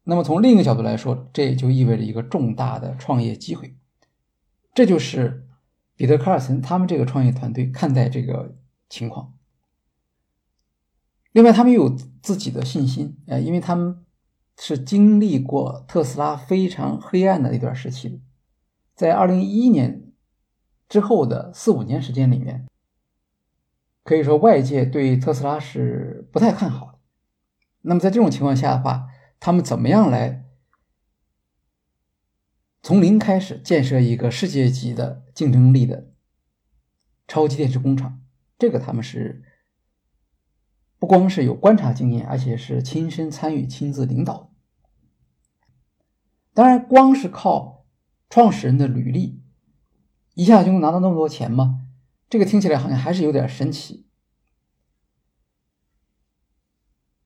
[0.05, 3.77] 那么从另一个角度来说，这也就意味着一个重大的创业机会。
[4.75, 5.49] 这就是
[5.95, 8.57] 彼得·卡尔森他们这个创业团队看待这个
[8.89, 9.35] 情况。
[11.33, 14.05] 另外，他们又有自己的信心，呃，因为他们
[14.61, 18.21] 是经历过特斯拉非常黑暗的一段时期，
[18.95, 20.13] 在二零一一年
[20.87, 22.67] 之后的四五年时间里面，
[24.05, 26.99] 可以说外界对特斯拉是不太看好的。
[27.81, 29.09] 那么在这种情况下的话，
[29.41, 30.45] 他们怎么样来？
[32.83, 36.13] 从零开始建设一个世界级的竞争力的
[37.27, 38.21] 超级电池工厂，
[38.59, 39.43] 这个他们是
[40.99, 44.50] 不光是有观察经验，而且是亲身参与、亲自领导。
[46.61, 47.87] 当然，光是靠
[48.29, 49.41] 创始人的履历，
[50.35, 51.87] 一下就能拿到那么多钱吗？
[52.29, 54.07] 这个听起来好像还是有点神奇。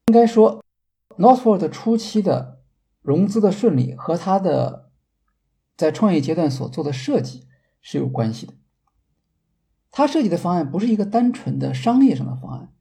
[0.07, 0.63] 应该说
[1.19, 2.61] ，Northwood 初期的
[3.03, 4.93] 融资的顺利和他的。
[5.77, 7.49] 在创业阶段所做的设计
[7.83, 8.55] 是有关系的。
[9.91, 12.73] 他设计的方案不是一个单纯的商业上的方案。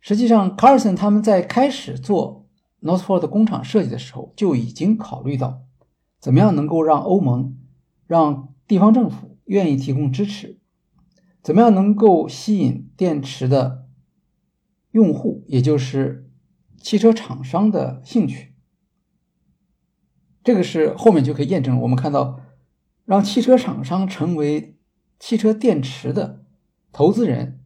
[0.00, 2.45] 实际上，，Carson 他们在开始做
[2.86, 5.64] Notfor 的工厂设计的时候，就已经考虑到
[6.20, 7.58] 怎么样能够让欧盟、
[8.06, 10.60] 让地方政府愿意提供支持，
[11.42, 13.86] 怎么样能够吸引电池的
[14.92, 16.30] 用户，也就是
[16.80, 18.54] 汽车厂商的兴趣。
[20.44, 21.80] 这个是后面就可以验证。
[21.80, 22.40] 我们看到，
[23.04, 24.78] 让汽车厂商成为
[25.18, 26.44] 汽车电池的
[26.92, 27.64] 投资人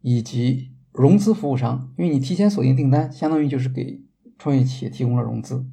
[0.00, 4.00] 以及融资服务商，因为你提前锁定订单，相当于就是给
[4.38, 5.66] 创业企业提供了融资。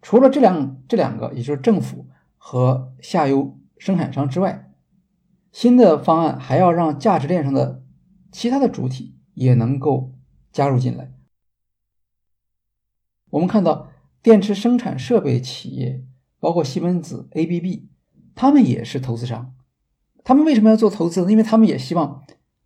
[0.00, 4.72] 除了这两这两个，也就是政府和下游生产商之外，
[5.52, 7.82] 新的方案还要让价值链上的
[8.30, 10.12] 其他的主体也能够
[10.52, 11.12] 加入进来。
[13.30, 13.90] 我们看到。
[14.24, 16.02] 电池生产设备企业，
[16.40, 17.82] 包括西门子、ABB，
[18.34, 19.54] 他们也是投资商。
[20.24, 21.30] 他们为什么要做投资呢？
[21.30, 22.22] 因为他们也希望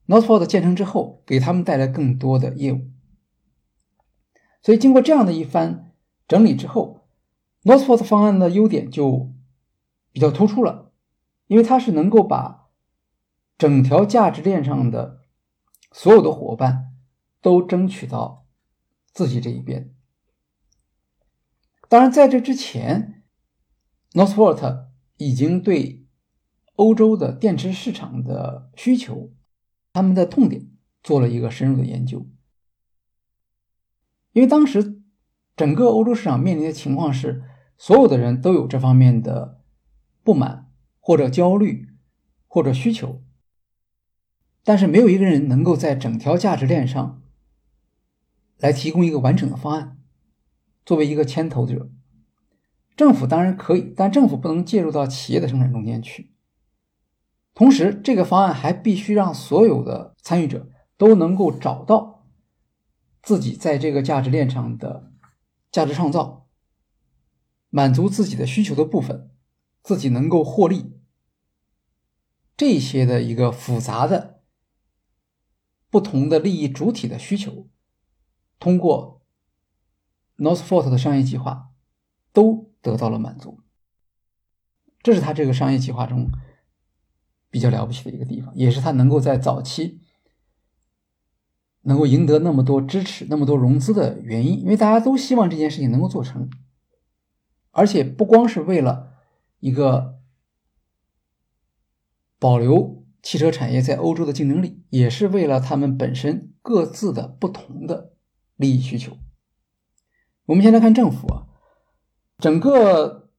[0.07, 2.83] Northvolt 建成之后，给他们带来更多的业务。
[4.63, 5.93] 所以，经过这样的一番
[6.27, 7.07] 整理之后
[7.63, 9.33] ，Northvolt 方案的优点就
[10.13, 10.93] 比较突出了，
[11.47, 12.69] 因为它是能够把
[13.57, 15.21] 整条价值链上的
[15.93, 16.93] 所有的伙伴
[17.41, 18.47] 都争取到
[19.13, 19.95] 自己这一边。
[21.89, 23.25] 当然，在这之前
[24.13, 26.07] ，Northvolt 已经对
[26.75, 29.33] 欧洲的电池市场的需求、
[29.93, 30.71] 他们的痛点
[31.03, 32.27] 做了一个深入的研究。
[34.39, 35.03] 因为当时
[35.57, 37.43] 整个欧洲市场面临的情况是，
[37.77, 39.59] 所有的人都有这方面的
[40.23, 40.71] 不满
[41.01, 41.89] 或者焦虑
[42.47, 43.21] 或者需求，
[44.63, 47.21] 但是没有一个人能够在整条价值链上
[48.59, 49.99] 来提供一个完整的方案。
[50.87, 51.91] 作为一个牵头者，
[52.97, 56.33] 政府当然可以，但政府不能介入到企业的生产中间去。
[57.55, 62.18] 同时，这个方案还必须让所有的参与者都能够找到
[63.29, 65.13] 自己在这个价值链上的
[65.71, 66.49] 价值创造，
[67.69, 69.31] 满足自己的需求的部分，
[69.83, 70.99] 自己能够获利。
[72.57, 74.41] 这些的一个复杂的
[75.91, 77.69] 不同的利益主体的需求，
[78.59, 79.21] 通过。
[80.39, 81.73] Northvolt 的商业计划
[82.33, 83.61] 都得到了满足，
[85.03, 86.31] 这是他这个商业计划中
[87.51, 90.01] 比较了不起的一个地方，也是他能够在早期
[91.89, 94.61] 能够赢得那么多支持、那么多融资的原因。
[94.61, 96.51] 因为大家都希望这件事情能够做成，
[97.71, 99.15] 而且不光是为了
[99.59, 100.19] 一个
[102.39, 108.13] 保留汽车产业在欧洲的竞争力，也是为了他们本身各自的不同的
[108.57, 109.17] 利益需求。
[110.47, 111.47] 我们先来看政府啊，
[112.39, 113.31] 整个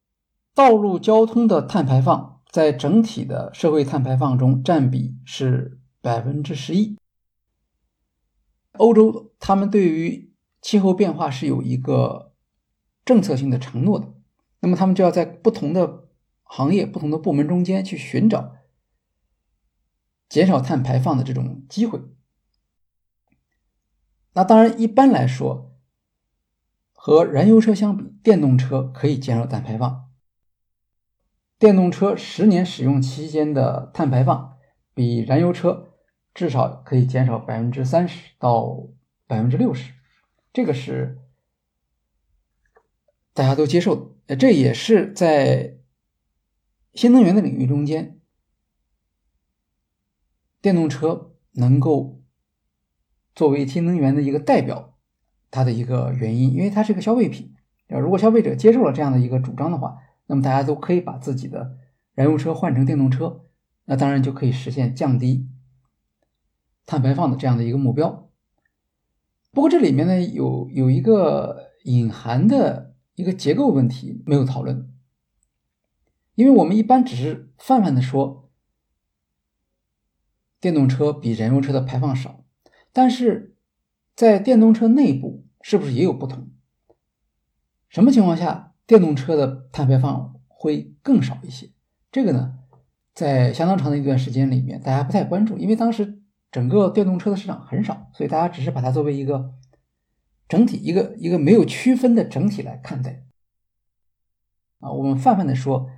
[0.55, 6.97] 道路交通的碳排放在整体的社会碳排放中占比是百分之十一。
[8.79, 12.33] 欧洲他们对于气候变化是有一个
[13.03, 14.13] 政策性的承诺的，
[14.61, 16.07] 那么他们就要在不同的
[16.43, 18.55] 行业、不同的部门中间去寻找
[20.29, 22.01] 减少碳排放的这种机会。
[24.33, 25.75] 那当然，一般来说，
[26.93, 30.09] 和燃油车相比，电动车可以减少碳排放。
[31.57, 34.57] 电动车十年使用期间的碳排放
[34.93, 35.88] 比燃油车
[36.39, 38.87] 至少可以减少百分之三十到
[39.27, 39.91] 百分之六十，
[40.53, 41.19] 这个是
[43.33, 44.15] 大家都接受的。
[44.27, 45.79] 呃，这也是在
[46.93, 48.21] 新能源的领域中间，
[50.61, 52.21] 电动车能够
[53.35, 54.97] 作为新能源的一个代表，
[55.51, 57.53] 它的一个原因，因为它是个消费品。
[57.89, 61.77] 如果消费者接受了这样的一个主张的话，那么大家都可以把自己的
[62.13, 63.43] 燃油车换成电动车，
[63.83, 65.48] 那当然就可以实现降低
[66.89, 68.31] 碳排放的这样的一个目标。
[69.51, 74.91] 不过这里面呢有有一个隐含的一个结构问题没有讨论，
[76.33, 78.49] 因为我们一般只是泛泛的说
[80.59, 82.43] 电动车比燃油车的排放少，
[82.91, 83.55] 但是
[84.15, 86.49] 在电动车内部是不是也有不同？
[87.87, 88.73] 什么情况下？
[88.87, 91.69] 电动车的碳排放会更少一些，
[92.11, 92.57] 这个呢，
[93.13, 96.18] 在相当长的一段时间里面，大家不太关注，因为当时
[96.51, 99.53] 整个电动车的市场很少，所以大家只是把它作为一个
[100.47, 103.23] 整体，一个一个没有区分的整体来看待。
[104.79, 105.89] 啊，我们泛泛的说，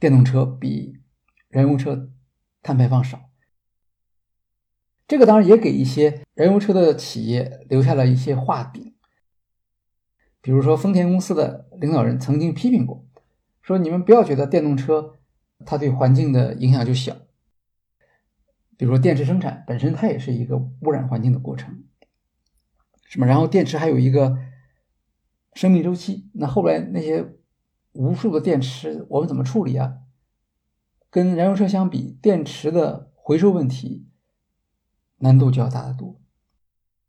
[0.00, 1.00] 电动车比
[1.48, 2.10] 燃油车
[2.62, 3.30] 碳排放少，
[5.06, 8.94] 这个当然也给一些燃油车的企业留下了一些画饼。
[10.40, 13.04] 比如说，丰田公司的领导人曾经批评过，
[13.62, 15.16] 说你们不要觉得电动车
[15.64, 17.16] 它对环境的影响就小。
[18.76, 21.84] 比如说，电池生产本身它也是一个污染环境的过程，
[23.06, 23.26] 是吗？
[23.26, 24.38] 然后电池还有一个
[25.54, 27.36] 生命周期，那后来那些
[27.92, 29.98] 无数的电池我们怎么处理啊？
[31.08, 34.06] 跟燃油车相比，电池的回收问题
[35.18, 36.20] 难度就要大得多，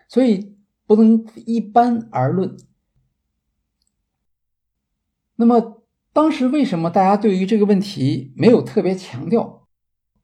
[0.07, 2.55] 所以不能一般而论。
[5.35, 9.67] 那么当时为什么大家对于这个问题没有特别强调？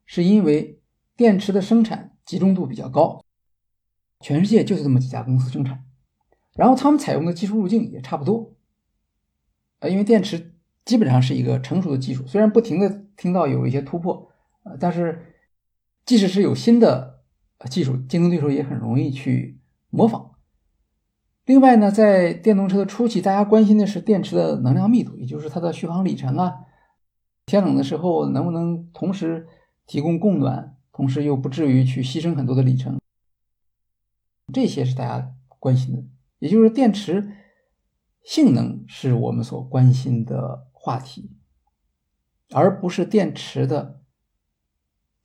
[0.06, 0.82] 是因为
[1.16, 3.24] 电池的生产集中度比较高，
[4.20, 5.84] 全世界就是这么几家公司生产，
[6.56, 8.56] 然后他们采用的技术路径也差不多。
[9.80, 10.56] 呃，因为电池
[10.86, 14.30] 基本上是一个成熟的技术，虽然不停的听到有一些突破，
[14.64, 15.36] 呃，但是
[16.06, 17.24] 即使是有新的
[17.70, 19.60] 技术，竞争对手也很容易去
[19.90, 20.32] 模仿。
[21.46, 26.54] 另外呢，在电动车的初期，大家关心的是电池的能量密度，也就是它的续航里程啊。
[27.46, 29.46] 天冷的时候能不能同时
[29.86, 33.02] 提供供暖，同时又不至于去牺牲很多的里程，
[34.54, 36.04] 这些是大家关心的。
[36.40, 37.34] 也就是电池
[38.24, 41.32] 性能是我们所关心的话题，
[42.52, 44.02] 而不是电池的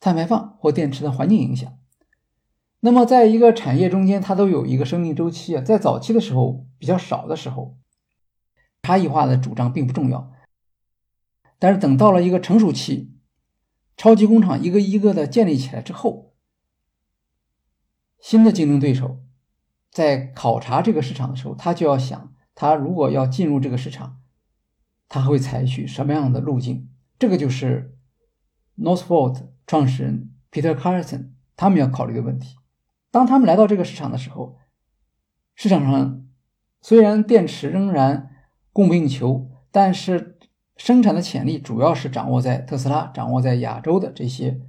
[0.01, 1.79] 碳排放或电池的环境影响。
[2.81, 5.61] 那么，在一个产业中间，它都有一个生命周期啊。
[5.61, 7.77] 在早期的时候比较少的时候，
[8.83, 10.33] 差异化的主张并不重要。
[11.59, 13.18] 但是等到了一个成熟期，
[13.99, 16.33] 超级工厂一个一个的建立起来之后，
[18.21, 19.25] 新的竞争对手
[19.91, 24.21] 在考察这个市场的时候，他就要想，他如果要进入这个市场，
[25.09, 26.89] 他会采取什么样的路径？
[27.19, 27.97] 这个就是
[28.79, 32.57] Northvolt 创始人 Peter Carlson 他们要考虑的问题。
[33.11, 34.59] 当他们来到这个市场的时候，
[35.57, 36.25] 市场上
[36.81, 38.31] 虽然电池仍然
[38.73, 40.38] 供不应求，但是
[40.79, 44.63] 生产的潜力主要是掌握在特斯拉、掌握在亚洲的这些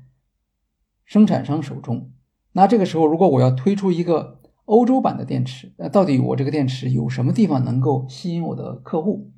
[1.05, 2.11] 生产商手中。
[2.51, 9.31] 那这个时候，如果我要推出一个欧洲版的电池，那到底我这个电池有什么地方能够吸引我的客户，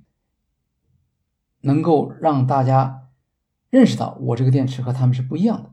[1.60, 3.10] 能够让大家
[3.70, 5.72] 认识到我这个电池和他们是不一样的？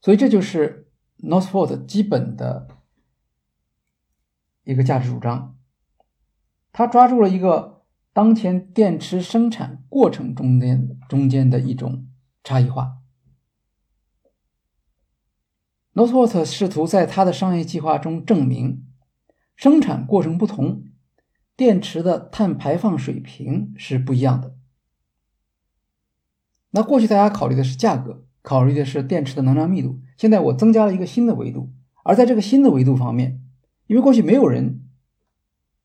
[0.00, 0.90] 所以这就是
[1.20, 2.68] Northvolt 基本的
[4.64, 5.56] 一个价值主张，
[6.72, 7.77] 他抓住了一个
[8.18, 12.08] 当前电池生产过程中间中间的一种
[12.42, 12.98] 差异化。
[15.94, 18.84] Northvolt 试图在他的商业计划中证明，
[19.54, 20.82] 生产过程不同，
[21.56, 24.56] 电池的碳排放水平是不一样的。
[26.70, 28.24] 那过去大家考虑的是价格。
[28.42, 33.40] 考虑的是电池的能量密度，现在我增加了一个新的维度，而在这个新的维度方面，
[33.86, 34.88] 因为过去没有人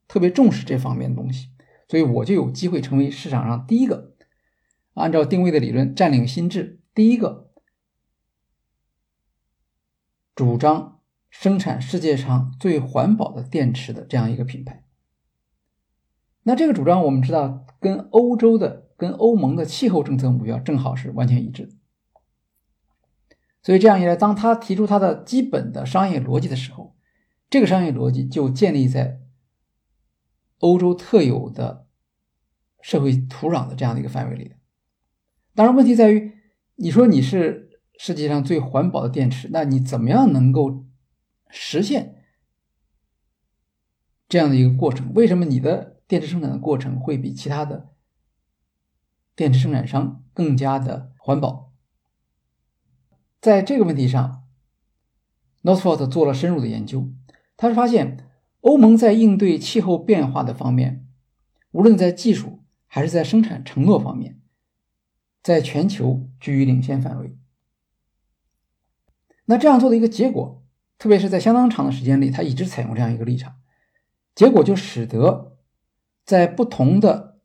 [0.08, 1.50] 特别重视这方面的东西，
[1.94, 4.16] 所以我就有机会成为市场上第一个
[4.96, 7.52] 按照定位的理论占领心智，第一个
[10.34, 14.84] 主张生产世界上最环保的电池的这样一个品牌。
[16.42, 21.78] 那这个主张我们知道，跟欧洲的、跟欧盟的气候政策目标正好是完全一致。
[23.62, 26.96] 所以这样一来，当他提出他的基本的商业逻辑的时候，
[27.52, 29.22] 这个商业逻辑就建立在
[30.58, 31.83] 欧洲特有的
[32.84, 34.56] 社会土壤的这样的一个范围里的。
[35.56, 36.34] 当然，问题在于，
[36.76, 40.86] 你说你是世界上最环保的电池，那你怎么样能够
[41.50, 42.24] 实现
[44.28, 45.14] 这样的一个过程？
[45.14, 47.94] 为什么你的电池生产的过程会比其他的
[49.36, 51.72] 电池生产商更加的环保？
[53.40, 54.44] 在这个问题上
[55.62, 57.10] ，Northvolt 做了深入的研究。
[57.56, 58.30] 他是发现，
[58.62, 61.08] 欧盟在应对气候变化的方面，
[61.72, 62.63] 无论在技术
[62.94, 64.40] 还是在生产承诺方面，
[65.42, 67.36] 在全球居于领先范围。
[69.46, 70.64] 那这样做的一个结果，
[71.00, 73.56] 特别是在相当长的时间里，他一直采用这样一个立场，
[74.36, 75.58] 结果就使得
[76.24, 77.40] 在不同的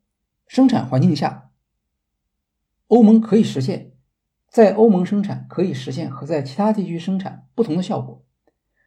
[0.45, 1.49] 生产环境下，
[2.85, 3.93] 欧盟可以实现。
[4.49, 8.23] 在欧盟生产可以实现和在其他地区生产不同的效果。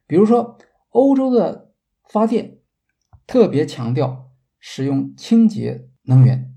[0.07, 0.57] 比如说，
[0.91, 1.73] 欧洲的
[2.07, 2.59] 发电
[3.27, 6.52] 特别强调使用清洁能源。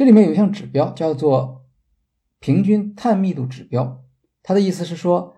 [0.00, 1.68] 这里面有一项指标叫做
[2.38, 4.02] 平均碳密度指标，
[4.42, 5.36] 它的意思是说，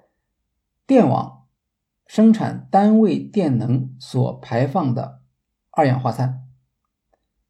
[0.86, 1.48] 电网
[2.06, 5.20] 生产单位电能所排放的
[5.70, 6.46] 二氧化碳。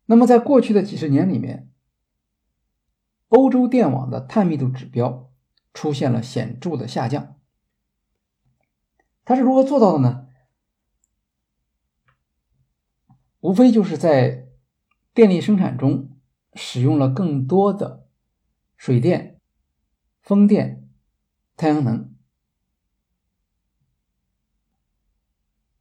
[0.07, 1.71] 那么，在过去的几十年里面，
[3.29, 5.31] 欧洲电网的碳密度指标
[5.75, 7.39] 出现了显著的下降。
[9.27, 10.29] 它是如何做到的呢？
[13.41, 14.49] 无非就是在
[15.13, 16.12] 电力生产中
[16.55, 18.07] 使用了更多的
[18.77, 19.41] 水电、
[20.21, 20.89] 风电、
[21.57, 22.15] 太阳能。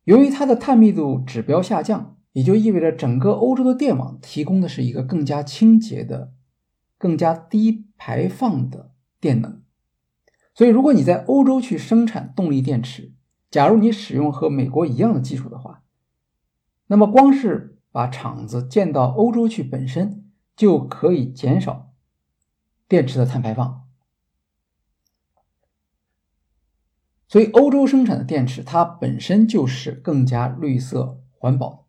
[0.04, 6.34] 由于它的碳密度指标下降，也就意味着整个欧洲的电网提供的是一个更加清洁的。
[6.98, 9.64] 更加低排放的电能，
[10.54, 13.12] 所以如果你在欧洲去生产动力电池，
[13.50, 15.82] 假如你使用和美国一样的技术的话，
[16.86, 20.21] 那么光是把厂子建到欧洲去本身
[20.62, 21.92] 就可以减少
[22.88, 23.88] 电池的碳排放。
[27.28, 31.88] 所以欧洲生产的电池它本身就是更加绿色环保。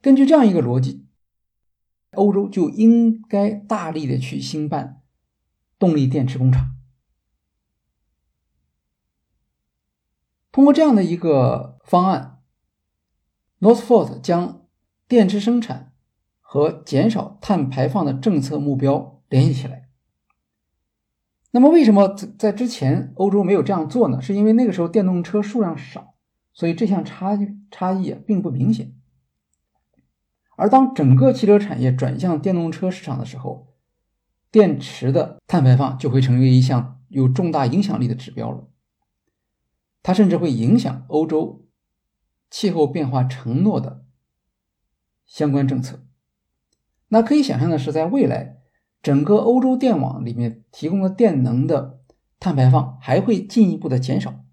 [0.00, 1.08] 根据这样一个逻辑。
[2.12, 5.02] 欧洲就应该大力的去兴办
[5.78, 6.76] 动力电池工厂。
[10.50, 12.42] 通过这样的一个方案
[13.60, 14.66] ，Northvolt 将
[15.06, 15.87] 电池生产
[16.50, 19.90] 和减少碳排放的政策目标联系起来。
[21.50, 24.18] 那么，为什么在在之前欧洲没有这样做呢？
[24.22, 26.14] 是因为那个时候电动车数量少，
[26.54, 28.94] 所以这项差距差异并不明显。
[30.56, 33.74] 而当整个汽车产业转向电动车市场的时候，
[34.50, 38.66] 电池的碳排放就会成为一项有重大影响力的指标了。
[40.02, 41.66] 它甚至会影响欧洲
[42.48, 44.06] 气候变化承诺的
[45.26, 46.06] 相关政策。
[47.08, 48.58] 那可以想象的是，在未来，
[49.02, 52.00] 整个欧洲电网里面提供的电能的
[52.40, 54.44] 碳排放还会进一步的减少。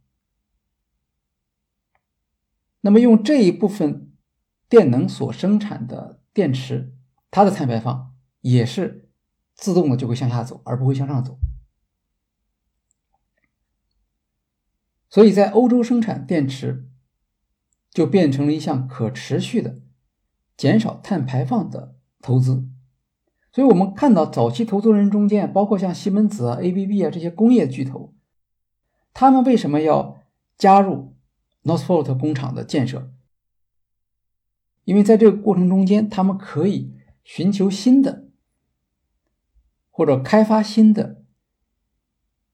[2.82, 4.12] 那么用这一部分。
[4.68, 6.96] 电能所生产的电池，
[7.30, 9.12] 它的碳排放也是
[9.54, 11.38] 自动的就会向下走，而不会向上走。
[15.08, 16.90] 所以在欧洲生产电池，
[17.92, 19.84] 就变成了一项可持续的
[20.58, 21.95] 减少碳排放的
[22.26, 22.68] 投资。
[23.54, 28.14] 所以，我们看到早期投资人中间，包括像西门子啊、ABB 啊这些工业巨头，
[29.14, 30.18] 他们为什么要
[30.58, 31.16] 加入
[31.64, 33.12] Northvolt 工厂的建设？
[34.84, 38.28] 因为在这个过程中间，他们可以寻求新的
[39.90, 41.24] 或者开发新的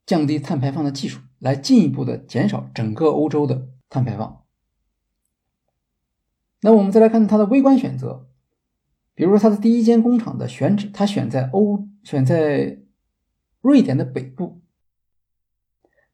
[0.05, 4.43] 降低碳排放的技术，来进一步的减少整个欧洲的碳排放。
[6.61, 8.29] 那我们再来看它的微观选择，
[9.21, 12.79] 比如说它的第一间工厂的选址，它选在欧选在
[13.61, 14.63] 瑞典的北部，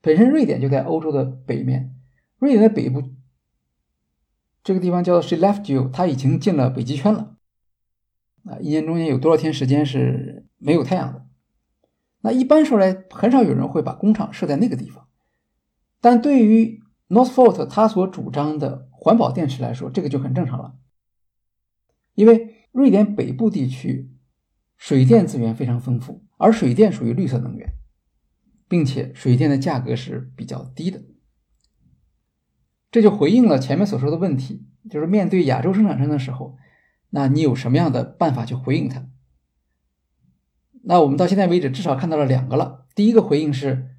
[0.02, 1.96] 本身瑞典就在欧洲的北面，
[2.38, 3.02] 瑞典的北部。
[4.62, 7.38] 这个地方叫做 Skellefteå，它已经进了北极圈了。
[8.44, 11.26] 啊，一年中间有多少天时间是没有太阳的？
[12.20, 15.08] 那一般说来，很少有人会把工厂设在那个地方。
[16.02, 20.76] 但对于 Northvolt 它所主张的环保电池来说，这个就很正常了。
[22.16, 24.12] 因为瑞典北部地区
[24.78, 27.74] 水电资源非常丰富，而水电属于绿色能源。
[28.70, 31.02] 并且水电的价格是比较低的。
[32.92, 36.58] 这就回应了前面所说的问题，就是面对亚洲生产商的时候，
[37.12, 39.08] 那你有什么样的办法去回应它？
[40.84, 42.86] 那我们到现在为止至少看到了两个了。
[42.94, 43.96] 第一个回应是，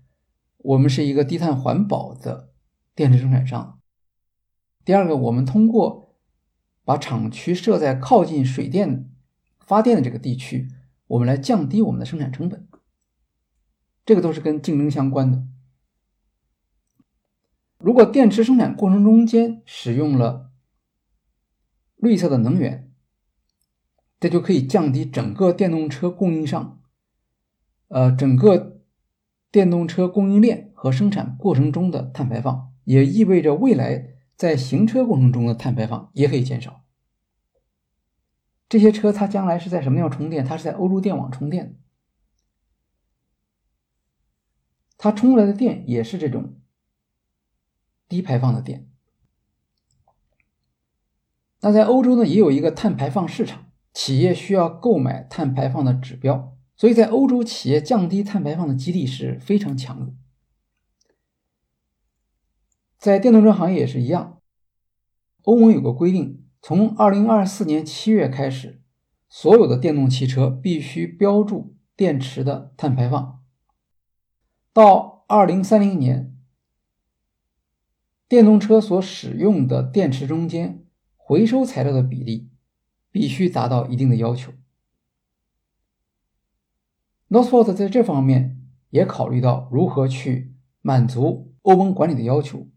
[0.58, 2.52] 我们是一个低碳环保的
[2.94, 3.80] 电池生产商。
[4.84, 6.07] 第二个，我们通过
[6.89, 9.11] 把厂区设在靠近水电
[9.61, 10.68] 发电的这个地区，
[11.07, 12.66] 我们来降低我们的生产成本。
[14.07, 15.45] 这个都是跟竞争相关的。
[17.76, 20.51] 如果电池生产过程中间使用了
[21.97, 22.91] 绿色的能源，
[24.18, 26.80] 这就可以降低整个电动车供应商，
[27.89, 28.80] 呃，整个
[29.53, 36.84] 电动车供应链和生产过程中的碳排放，也意味着未来在行车过程中的碳排放也可以减少。
[38.68, 40.45] 这些车它将来是在什么地方充电？
[40.45, 41.76] 它是在欧洲电网充电，
[44.97, 46.61] 它充来的电也是这种
[48.09, 48.89] 低排放的电。
[51.61, 53.64] 那在欧洲呢，也有一个碳排放市场。
[53.93, 60.14] 企业需要购买碳排放的指标，所以在欧洲，企业降低碳排放的激励是非常强的。
[62.99, 64.42] 在电动车行业也是一样，
[65.42, 68.82] 欧盟有个规定，从二零二四年七月开始，
[69.28, 73.42] 所有的电动汽车必须标注电池的碳排放。
[74.72, 76.36] 到二零三零年，
[78.28, 80.84] 电动车所使用的电池中间
[81.16, 82.51] 回收材料的比例。
[83.11, 84.53] 必须达到一定的要求。
[87.30, 92.68] Northvolt 在这方面也考虑到如何去满足欧盟管理的要求。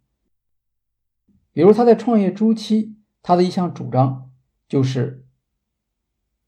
[1.53, 4.31] 比如他在创业初期，他的一项主张
[4.67, 5.25] 就是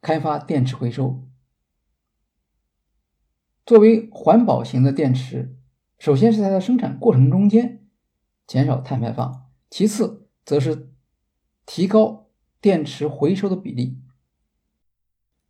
[0.02, 1.28] 开发电池回收。
[3.66, 5.56] 作为环保型的电池，
[5.98, 7.86] 首先是在它生产过程中间
[8.46, 10.92] 减少碳排放，其次则是
[11.66, 12.22] 提高。
[12.62, 14.00] 电池回收的比例，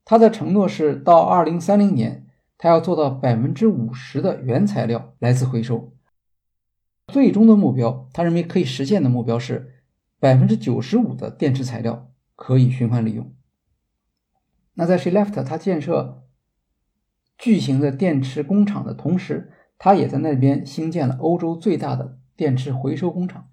[0.04, 2.28] 他的承诺是到二零三零年，
[2.58, 5.93] 他要做到百分之五十的原材料来自回收。
[7.14, 9.76] 最终的目标，他认为可以实现的目标是
[10.20, 13.34] 百分之九十五的电池材料可以循环利用。
[14.74, 16.24] 那在 Sheleft，他建设
[17.38, 23.50] 巨型的电池工厂的同时，他也在那边兴建了欧洲最大的电池回收工厂。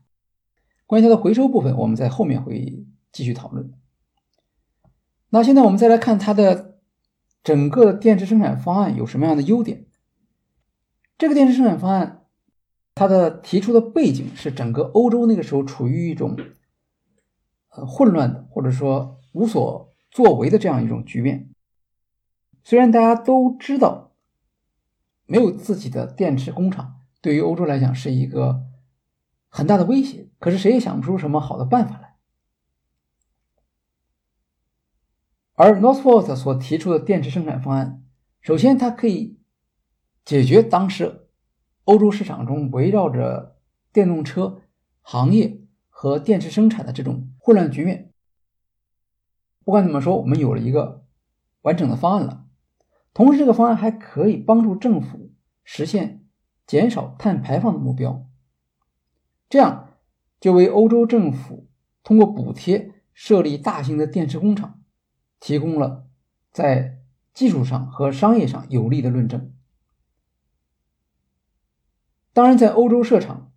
[0.87, 2.87] 关于它的回收部分，我们在后面会。
[3.13, 3.73] 继续讨论。
[5.31, 6.79] 那现在我们再来看它的
[7.43, 9.87] 整个电池生产方案有什么样的优点？
[11.19, 12.20] 这个电池生产方案，
[13.01, 16.37] 它的提出的背景是整个欧洲那个时候处于一种
[17.71, 21.49] 呃混乱的或者说无所作为的这样一种局面。
[22.63, 24.13] 虽然大家都知道
[25.25, 28.67] 没有自己的电池工厂对于欧洲来讲是一个
[29.49, 32.17] 很大的威胁，可是谁也想不出什么好的办法来。
[35.55, 38.05] 而 Northvolt 所提出的电池生产方案，
[38.43, 39.39] 首先它可以
[40.23, 41.20] 解决当时
[41.91, 43.57] 欧洲市场中围绕着
[43.93, 44.63] 电动车
[45.01, 48.13] 行业和电池生产的这种混乱局面。
[49.65, 51.05] 不管怎么说，我们有了一个
[51.63, 52.47] 完整的方案了。
[53.13, 55.33] 同时，这个方案还可以帮助政府
[55.65, 56.25] 实现
[56.65, 58.25] 减少碳排放的目标。
[59.49, 59.95] 这样
[60.39, 61.69] 就为欧洲政府
[62.05, 64.81] 通过补贴设立大型的电池工厂。
[65.41, 66.07] 提供了
[66.53, 67.01] 在
[67.35, 69.53] 技术上和商业上有利的论证。
[72.41, 73.53] 当然，在欧洲设厂，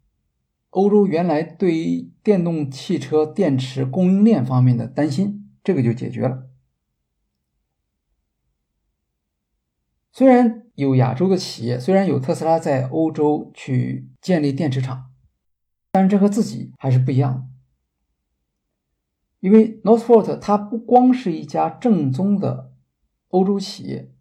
[0.71, 6.49] 欧洲原来对于电动汽车电池供应链方面的担心，这个就解决了。
[10.11, 15.11] 虽然有亚洲的企业，虽然有特斯拉在欧洲去建立电池厂，
[15.93, 17.45] 但是这和自己还是不一样的。
[19.39, 22.73] 因为 Northvolt 它不光是一家正宗的
[23.29, 24.11] 欧洲企业，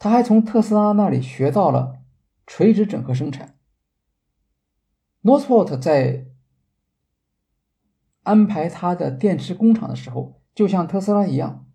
[0.00, 2.01] 它还从特斯拉那里学到了
[2.54, 3.56] 垂直整合生产。
[5.22, 6.26] Northvolt 在
[8.24, 11.66] 安排它的电池工厂的时候，就像特斯拉一样，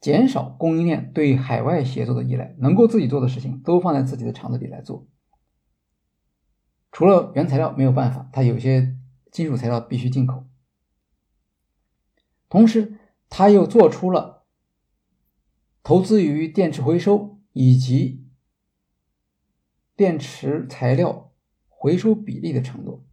[0.00, 5.08] 减少供应链对海外协作的依赖，能够自己做的事情都放在自己的厂子里来做。
[6.92, 8.96] 除了原材料没有办法，它有些
[9.32, 10.46] 金属材料必须进口。
[12.48, 14.44] 同时，他又做出了
[15.82, 18.23] 投资于电池回收以及
[19.96, 21.32] 电池材料
[21.68, 23.04] 回收比例的承诺。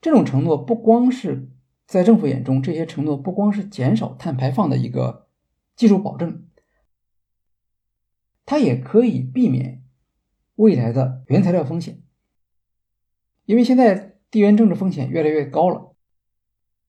[0.00, 1.50] 这种承诺不光是
[1.86, 5.28] 在政府眼中，这些承诺不光是减少碳排放的一个
[5.76, 6.46] 技术保证，
[8.46, 9.82] 它也可以避免
[10.54, 12.02] 未来的原材料风险，
[13.44, 15.94] 因为现在地缘政治风险越来越高了，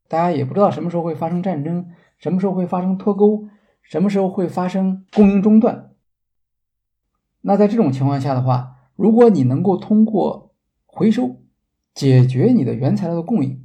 [0.07, 3.49] 大家也不知道什么时候会发生战争，什么时候会发生脱钩，
[3.81, 5.90] 什么时候会发生供应中断。
[7.41, 10.53] 那在这种情况下的话，如果你能够通过
[10.85, 11.41] 回收
[11.93, 13.63] 解决你的原材料的供应，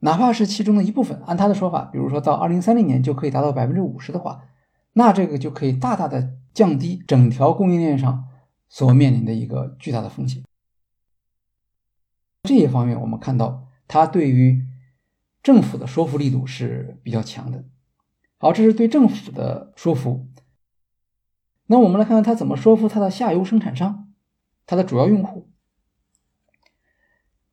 [0.00, 4.44] 哪怕是其中的一部分，按他的说法，比如说到二零三零年就可以达到百分之五十的话，
[4.92, 8.24] 那这个就可以大大的降低整条供应链上
[8.68, 10.42] 所面临的一个巨大的风险。
[12.44, 14.64] 这一方面，我们看到他对于
[15.42, 17.64] 政府的说服力度是比较强的。
[18.38, 20.27] 好，这是对政府的说服。
[21.68, 24.08] 那我们来看看他怎么说服他的下游生产商，
[24.66, 25.48] 他的主要用户。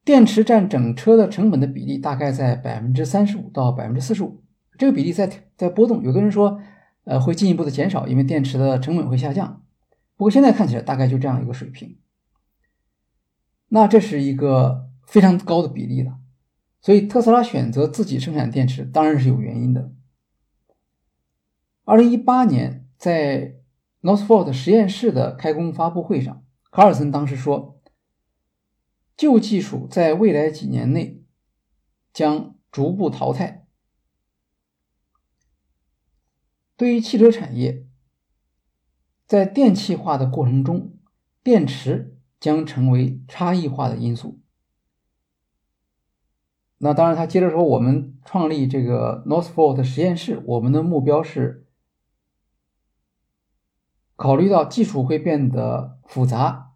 [0.03, 4.43] 电池占整车的成本的比例大概在百分之三十五到百分之四十五，
[4.78, 6.03] 这个比例在在波动。
[6.03, 6.61] 有的人说，
[7.03, 9.63] 呃，会进一步的减少，因为电池的成本会下降。
[10.16, 11.97] 不过现在看起来大概就这样一个水平。
[13.70, 16.20] 那这是一个非常高的比例了，
[16.80, 19.91] 所以特斯拉选择自己生产电池当然是有原因的。
[21.84, 23.55] 二零一八年在
[24.06, 27.82] Northvolt 实验室的开工发布会上，卡尔森当时说。
[29.18, 31.24] 旧技术在未来几年内
[32.14, 33.66] 将逐步淘汰。
[36.78, 37.88] 对于汽车产业，
[39.26, 40.99] 在电气化的过程中，
[41.41, 44.41] 电池将成为差异化的因素。
[46.78, 51.64] 那当然，他接着说：“我们创立这个 Northvolt 实验室，我们的目标是
[54.16, 56.74] 考虑到技术会变得复杂。”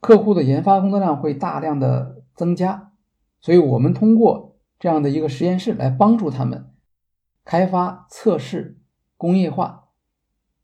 [0.00, 2.92] 客户的研发工作量会大量的增加，
[3.38, 6.72] 所以我们通过这样的一个实验室来帮助他们
[7.44, 8.80] 开发、测试、
[9.18, 9.88] 工业化，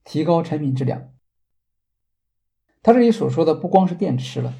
[0.04, 1.10] 提高产品质量。
[2.82, 4.54] 他这里所说的不光是电池了，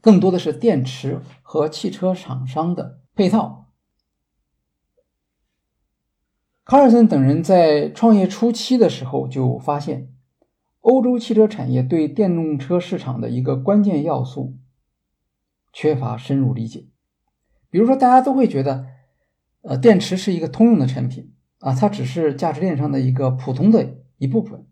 [0.00, 3.66] 更多的是电池和汽车厂商的配套。
[6.64, 10.11] 卡尔森等人在创业初期的时候就发现。
[10.82, 14.58] 欧洲汽车产业对电动车市场的一个关键要素
[15.72, 16.88] 缺乏深入理解。
[17.70, 18.86] 比如说，大家都会觉得，
[19.62, 24.66] 呃，电池是一个通用的产品啊，它只是价值链上的一个普通的一部分。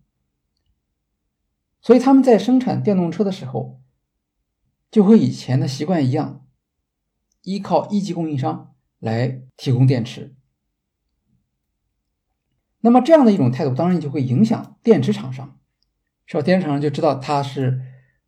[1.80, 3.80] 所以他们在生产电动车的时候，
[4.90, 6.44] 就和以前的习惯一样，
[7.42, 10.34] 依靠一级供应商来提供电池。
[12.80, 15.59] 那么这样的一种态度，当然就会影响电池厂商。
[16.31, 16.43] 是吧？
[16.45, 17.83] 电池厂商就知道它是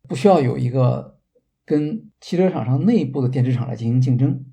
[0.09, 1.21] 不需要有一个
[1.65, 4.45] 跟汽车厂商内部的电池厂来进行竞争。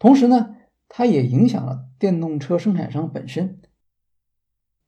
[0.00, 0.56] 同时呢，
[0.88, 3.60] 它也影响了电动车生产商本身，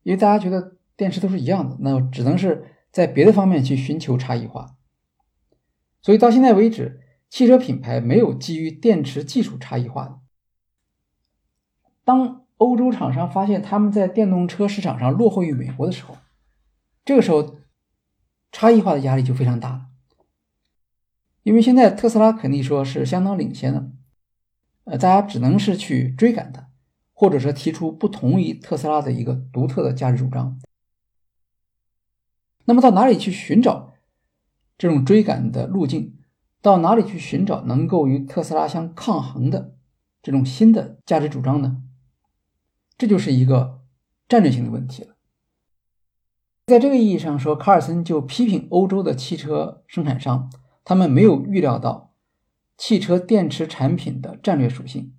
[0.03, 4.75] 因为大家觉得电池都是一样的，那只能是在别的方面去寻求差异化。
[6.03, 7.01] 所以到现在为止，
[7.31, 10.19] 汽车品牌没有基于电池技术差异化的。
[12.03, 16.17] 当欧洲厂商发现他们在电动车市场上落后于美国的时候，
[17.05, 17.59] 这个时候，
[18.51, 19.87] 差异化的压力就非常大了，
[21.43, 23.91] 因为现在特斯拉肯定说是相当领先的，
[24.85, 26.71] 呃，大家只能是去追赶它，
[27.13, 30.59] 或者说提出不同于特斯拉的一个独特的价值主张。
[32.65, 33.93] 那么到哪里去寻找
[34.79, 36.17] 这种追赶的路径？
[36.63, 39.77] 到哪里去寻找能够与特斯拉相抗衡的
[40.23, 41.83] 这种新的价值主张呢？
[42.97, 43.83] 这就是一个
[44.27, 45.14] 战略性的问题了。
[46.67, 50.51] 在这个意义上说，卡尔森就批评欧洲的汽车生产商，
[50.83, 52.15] 他们没有预料到
[52.79, 55.15] 汽车电池产品的战略属性。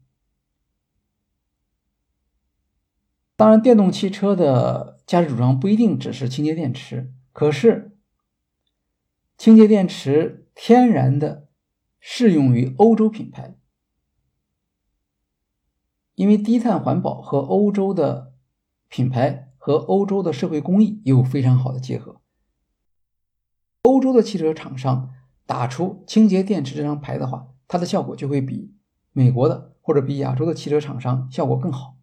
[3.36, 7.96] 当然，电动汽车的价值主张不一定只是清洁电池，可是
[9.38, 11.48] 清洁电池天然的
[12.00, 13.56] 适用于欧洲品牌，
[16.16, 18.34] 因为低碳环保和欧洲的
[18.88, 19.52] 品牌。
[19.66, 22.22] 和欧洲的社会公益有非常好的结合。
[23.82, 25.11] 欧洲的汽车厂商
[25.47, 28.76] 打出清洁电池这张牌的话，它的效果就会比
[29.11, 31.97] 美国的或者比亚洲的汽车厂商效果更好。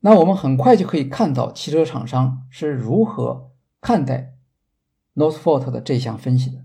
[0.00, 3.50] 那我们很快就可以看到汽车厂商是如何
[3.82, 4.38] 看待
[5.14, 6.64] Northvolt 的这项分析的。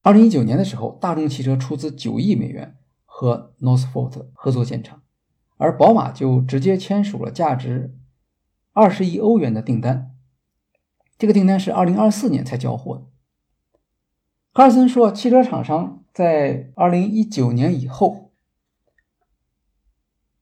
[0.00, 5.02] 二零一九年的时候，大众汽车出资九亿美元和 Northvolt 合作建厂。
[5.56, 7.96] 而宝马就直接签署了价值
[8.72, 10.14] 二十亿欧元的订单，
[11.16, 13.06] 这个订单是二零二四年才交货的。
[14.52, 18.32] 卡尔森说，汽车厂商在二零一九年以后，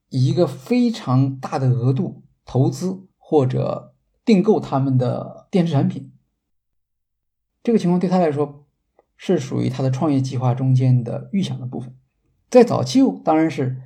[0.08, 3.94] 以一个非常大的额度投资或者
[4.24, 6.12] 订购他们的电池产品。
[7.62, 8.66] 这个情况对他来说
[9.16, 11.96] 是属于他的创业计划中间的预想的部分。
[12.50, 13.80] 在早期，当然是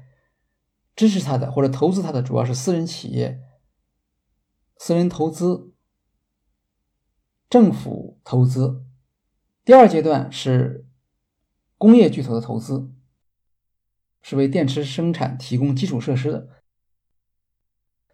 [0.97, 3.41] 支持他的或者投资他的，主要是私人企业、
[4.79, 5.75] 私人投资、
[7.49, 8.83] 政府投资。
[9.63, 10.87] 第二阶段是
[11.77, 12.91] 工业巨头的投资，
[14.23, 16.49] 是为电池生产提供基础设施的。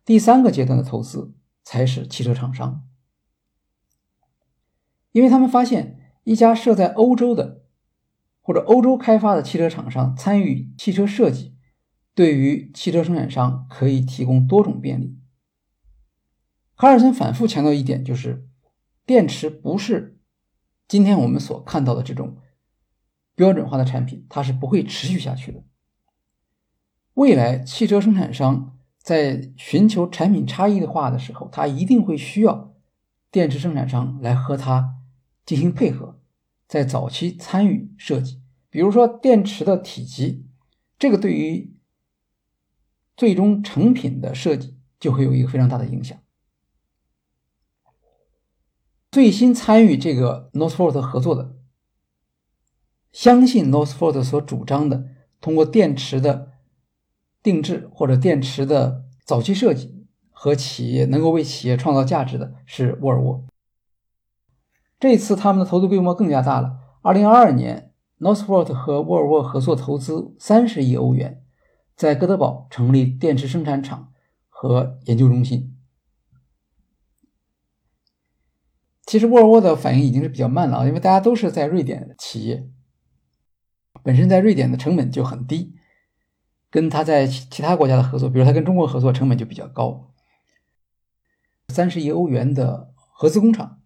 [0.04, 2.88] 第三个阶段的投资才是汽车厂商，
[5.12, 7.62] 因为他们发现一家设在欧洲的
[8.40, 11.51] 或者欧洲开发的汽车厂商参与汽车设计，
[12.14, 15.18] 对于汽车生产商可以提供多种便利。
[16.76, 18.48] 卡尔森反复强调一点，就是
[19.04, 20.18] 电池不是
[20.86, 22.38] 今天我们所看到的这种
[23.34, 25.64] 标准化的产品，它是不会持续下去的。
[27.14, 28.78] 未来汽车生产商。
[29.02, 32.72] 在寻求产品差异化的时候，他一定会需要
[33.32, 34.94] 电池生产商来和他
[35.44, 36.20] 进行配合，
[36.68, 38.40] 在早期参与设计。
[38.70, 40.46] 比如说电池的体积，
[41.00, 41.71] 这个对于
[43.22, 46.18] 最终成品的设计就会有一个非常大的影响。
[49.12, 51.54] 最新参与这个 Northvolt 合作的，
[53.12, 55.04] 相信 Northvolt 所主张的
[55.40, 56.50] 通过电池的。
[57.40, 63.44] 定制或者电池的早期设计和企业能够为企业创造价值的是沃尔沃。
[64.98, 66.78] 这次他们的投资规模更加大了。
[67.02, 71.41] 二零二二年，Northvolt 和沃尔沃合作投资三十亿欧元，
[72.02, 74.12] 在哥德堡成立电池生产厂
[74.48, 75.78] 和研究中心。
[79.06, 82.68] 其实沃尔沃的反应已经是比较慢了啊，因为大家都是在瑞典企业，
[84.02, 85.76] 本身在瑞典的成本就很低。
[86.70, 90.10] 跟他在其他国家的合作，比如他跟中国合作成本就比较高，
[91.68, 93.80] 三十亿欧元的合资工厂，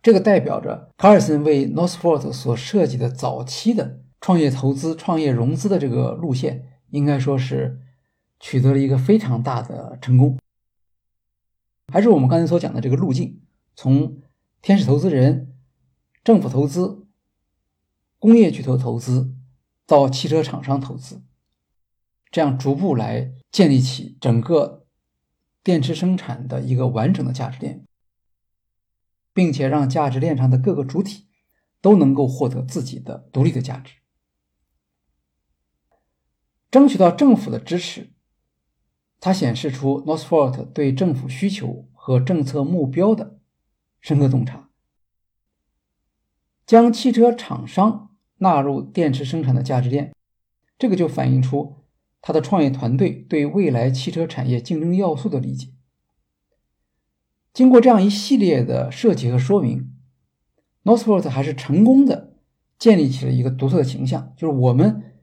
[0.00, 7.80] 这个代表着卡尔森为 Northvolt 所设计的早期的创业投资、创业融资的这个路线，应该说是
[8.38, 10.38] 取得了一个非常大的成功。
[11.92, 13.42] 还是我们刚才所讲的这个路径，
[13.74, 14.22] 从
[14.62, 15.52] 天使投资人、
[16.22, 17.08] 政府投资、
[18.20, 19.34] 工业巨头投资
[19.84, 21.22] 到汽车厂商投资。
[22.30, 24.86] 这样逐步来建立起整个
[25.64, 27.84] 电池生产的一个完整的价值链，
[29.32, 31.26] 并且让价值链上的各个主体
[31.80, 33.94] 都能够获得自己的独立的价值，
[36.74, 38.10] 争取到政府的支持。
[39.20, 43.38] 它显示出 Northvolt 对政府需求和政策目标的
[44.00, 44.68] 深刻洞察，
[46.66, 50.12] 将汽车厂商纳入电池生产的价值链，
[50.76, 51.76] 这个就反映出。
[52.20, 55.68] 他的创业团队对未来汽车产业竞争要素的理解，
[57.52, 59.92] 经过这样一系列的设计和说明
[60.82, 62.32] ，Northvolt 还是成功的
[62.80, 65.13] 建立起了一个独特的形象，就是我们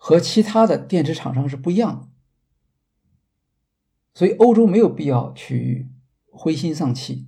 [0.00, 2.08] 和其他的电池厂商是不一样的，
[4.14, 5.90] 所以欧洲没有必要去
[6.30, 7.26] 灰心丧气，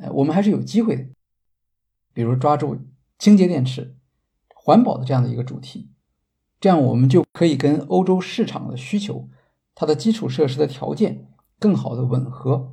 [0.00, 1.06] 呃，我们还是有机会的，
[2.12, 2.80] 比如抓住
[3.18, 3.94] 清洁电池、
[4.48, 5.90] 环保的这样的一个主题。
[6.60, 9.28] 这样，我们就可以跟欧洲市场的需求、
[9.74, 11.28] 它的基础设施的条件
[11.58, 12.72] 更好的吻合，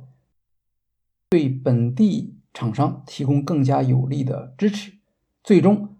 [1.28, 4.94] 对本地厂商提供更加有力的支持。
[5.44, 5.91] 最终，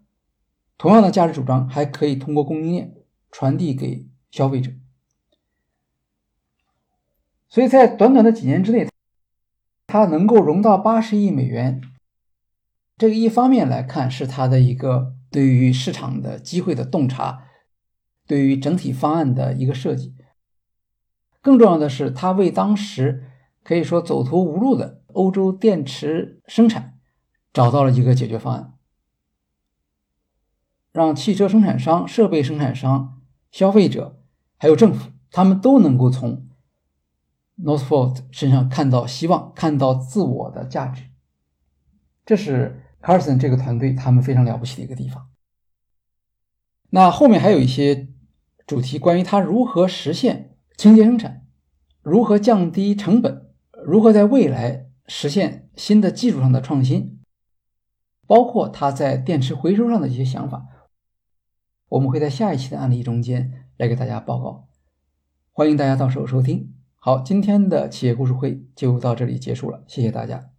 [0.83, 2.93] 同样的价值主张还可以通过供应链
[3.31, 4.73] 传递给消费者。
[7.49, 8.89] 所以在短短的几年之内，
[9.87, 11.81] 它能够融到八十亿美元，
[12.99, 17.45] 这个一方面来看是它的一个对于市场的机会的洞察。
[18.27, 20.17] 对于整体方案的一个设计，
[21.41, 23.31] 更重要的是，它为当时
[23.63, 26.99] 可以说走投无路的欧洲电池生产
[27.53, 28.72] 找到了一个解决方案，
[30.93, 33.21] 让汽车生产商、设备生产商、
[33.51, 34.21] 消费者
[34.59, 36.47] 还有政府，他们都能够从
[37.63, 41.05] Northvolt 身上看到希望，看到自我的价值。
[42.25, 45.29] 这是 Carson 这个团队他们非常了不起的一个地方。
[46.91, 48.09] 那后面还有一些。
[48.65, 51.45] 主题关于它如何实现清洁生产，
[52.01, 53.51] 如何降低成本，
[53.85, 57.19] 如何在未来实现新的技术上的创新，
[58.27, 60.69] 包括它在电池回收上的一些想法，
[61.93, 64.69] 我们会在下一期的案例中间来给大家报告。
[65.51, 66.73] 欢迎大家到时候收听。
[66.97, 70.52] 好，今天的企业故事会就到这里结束了，谢谢大家。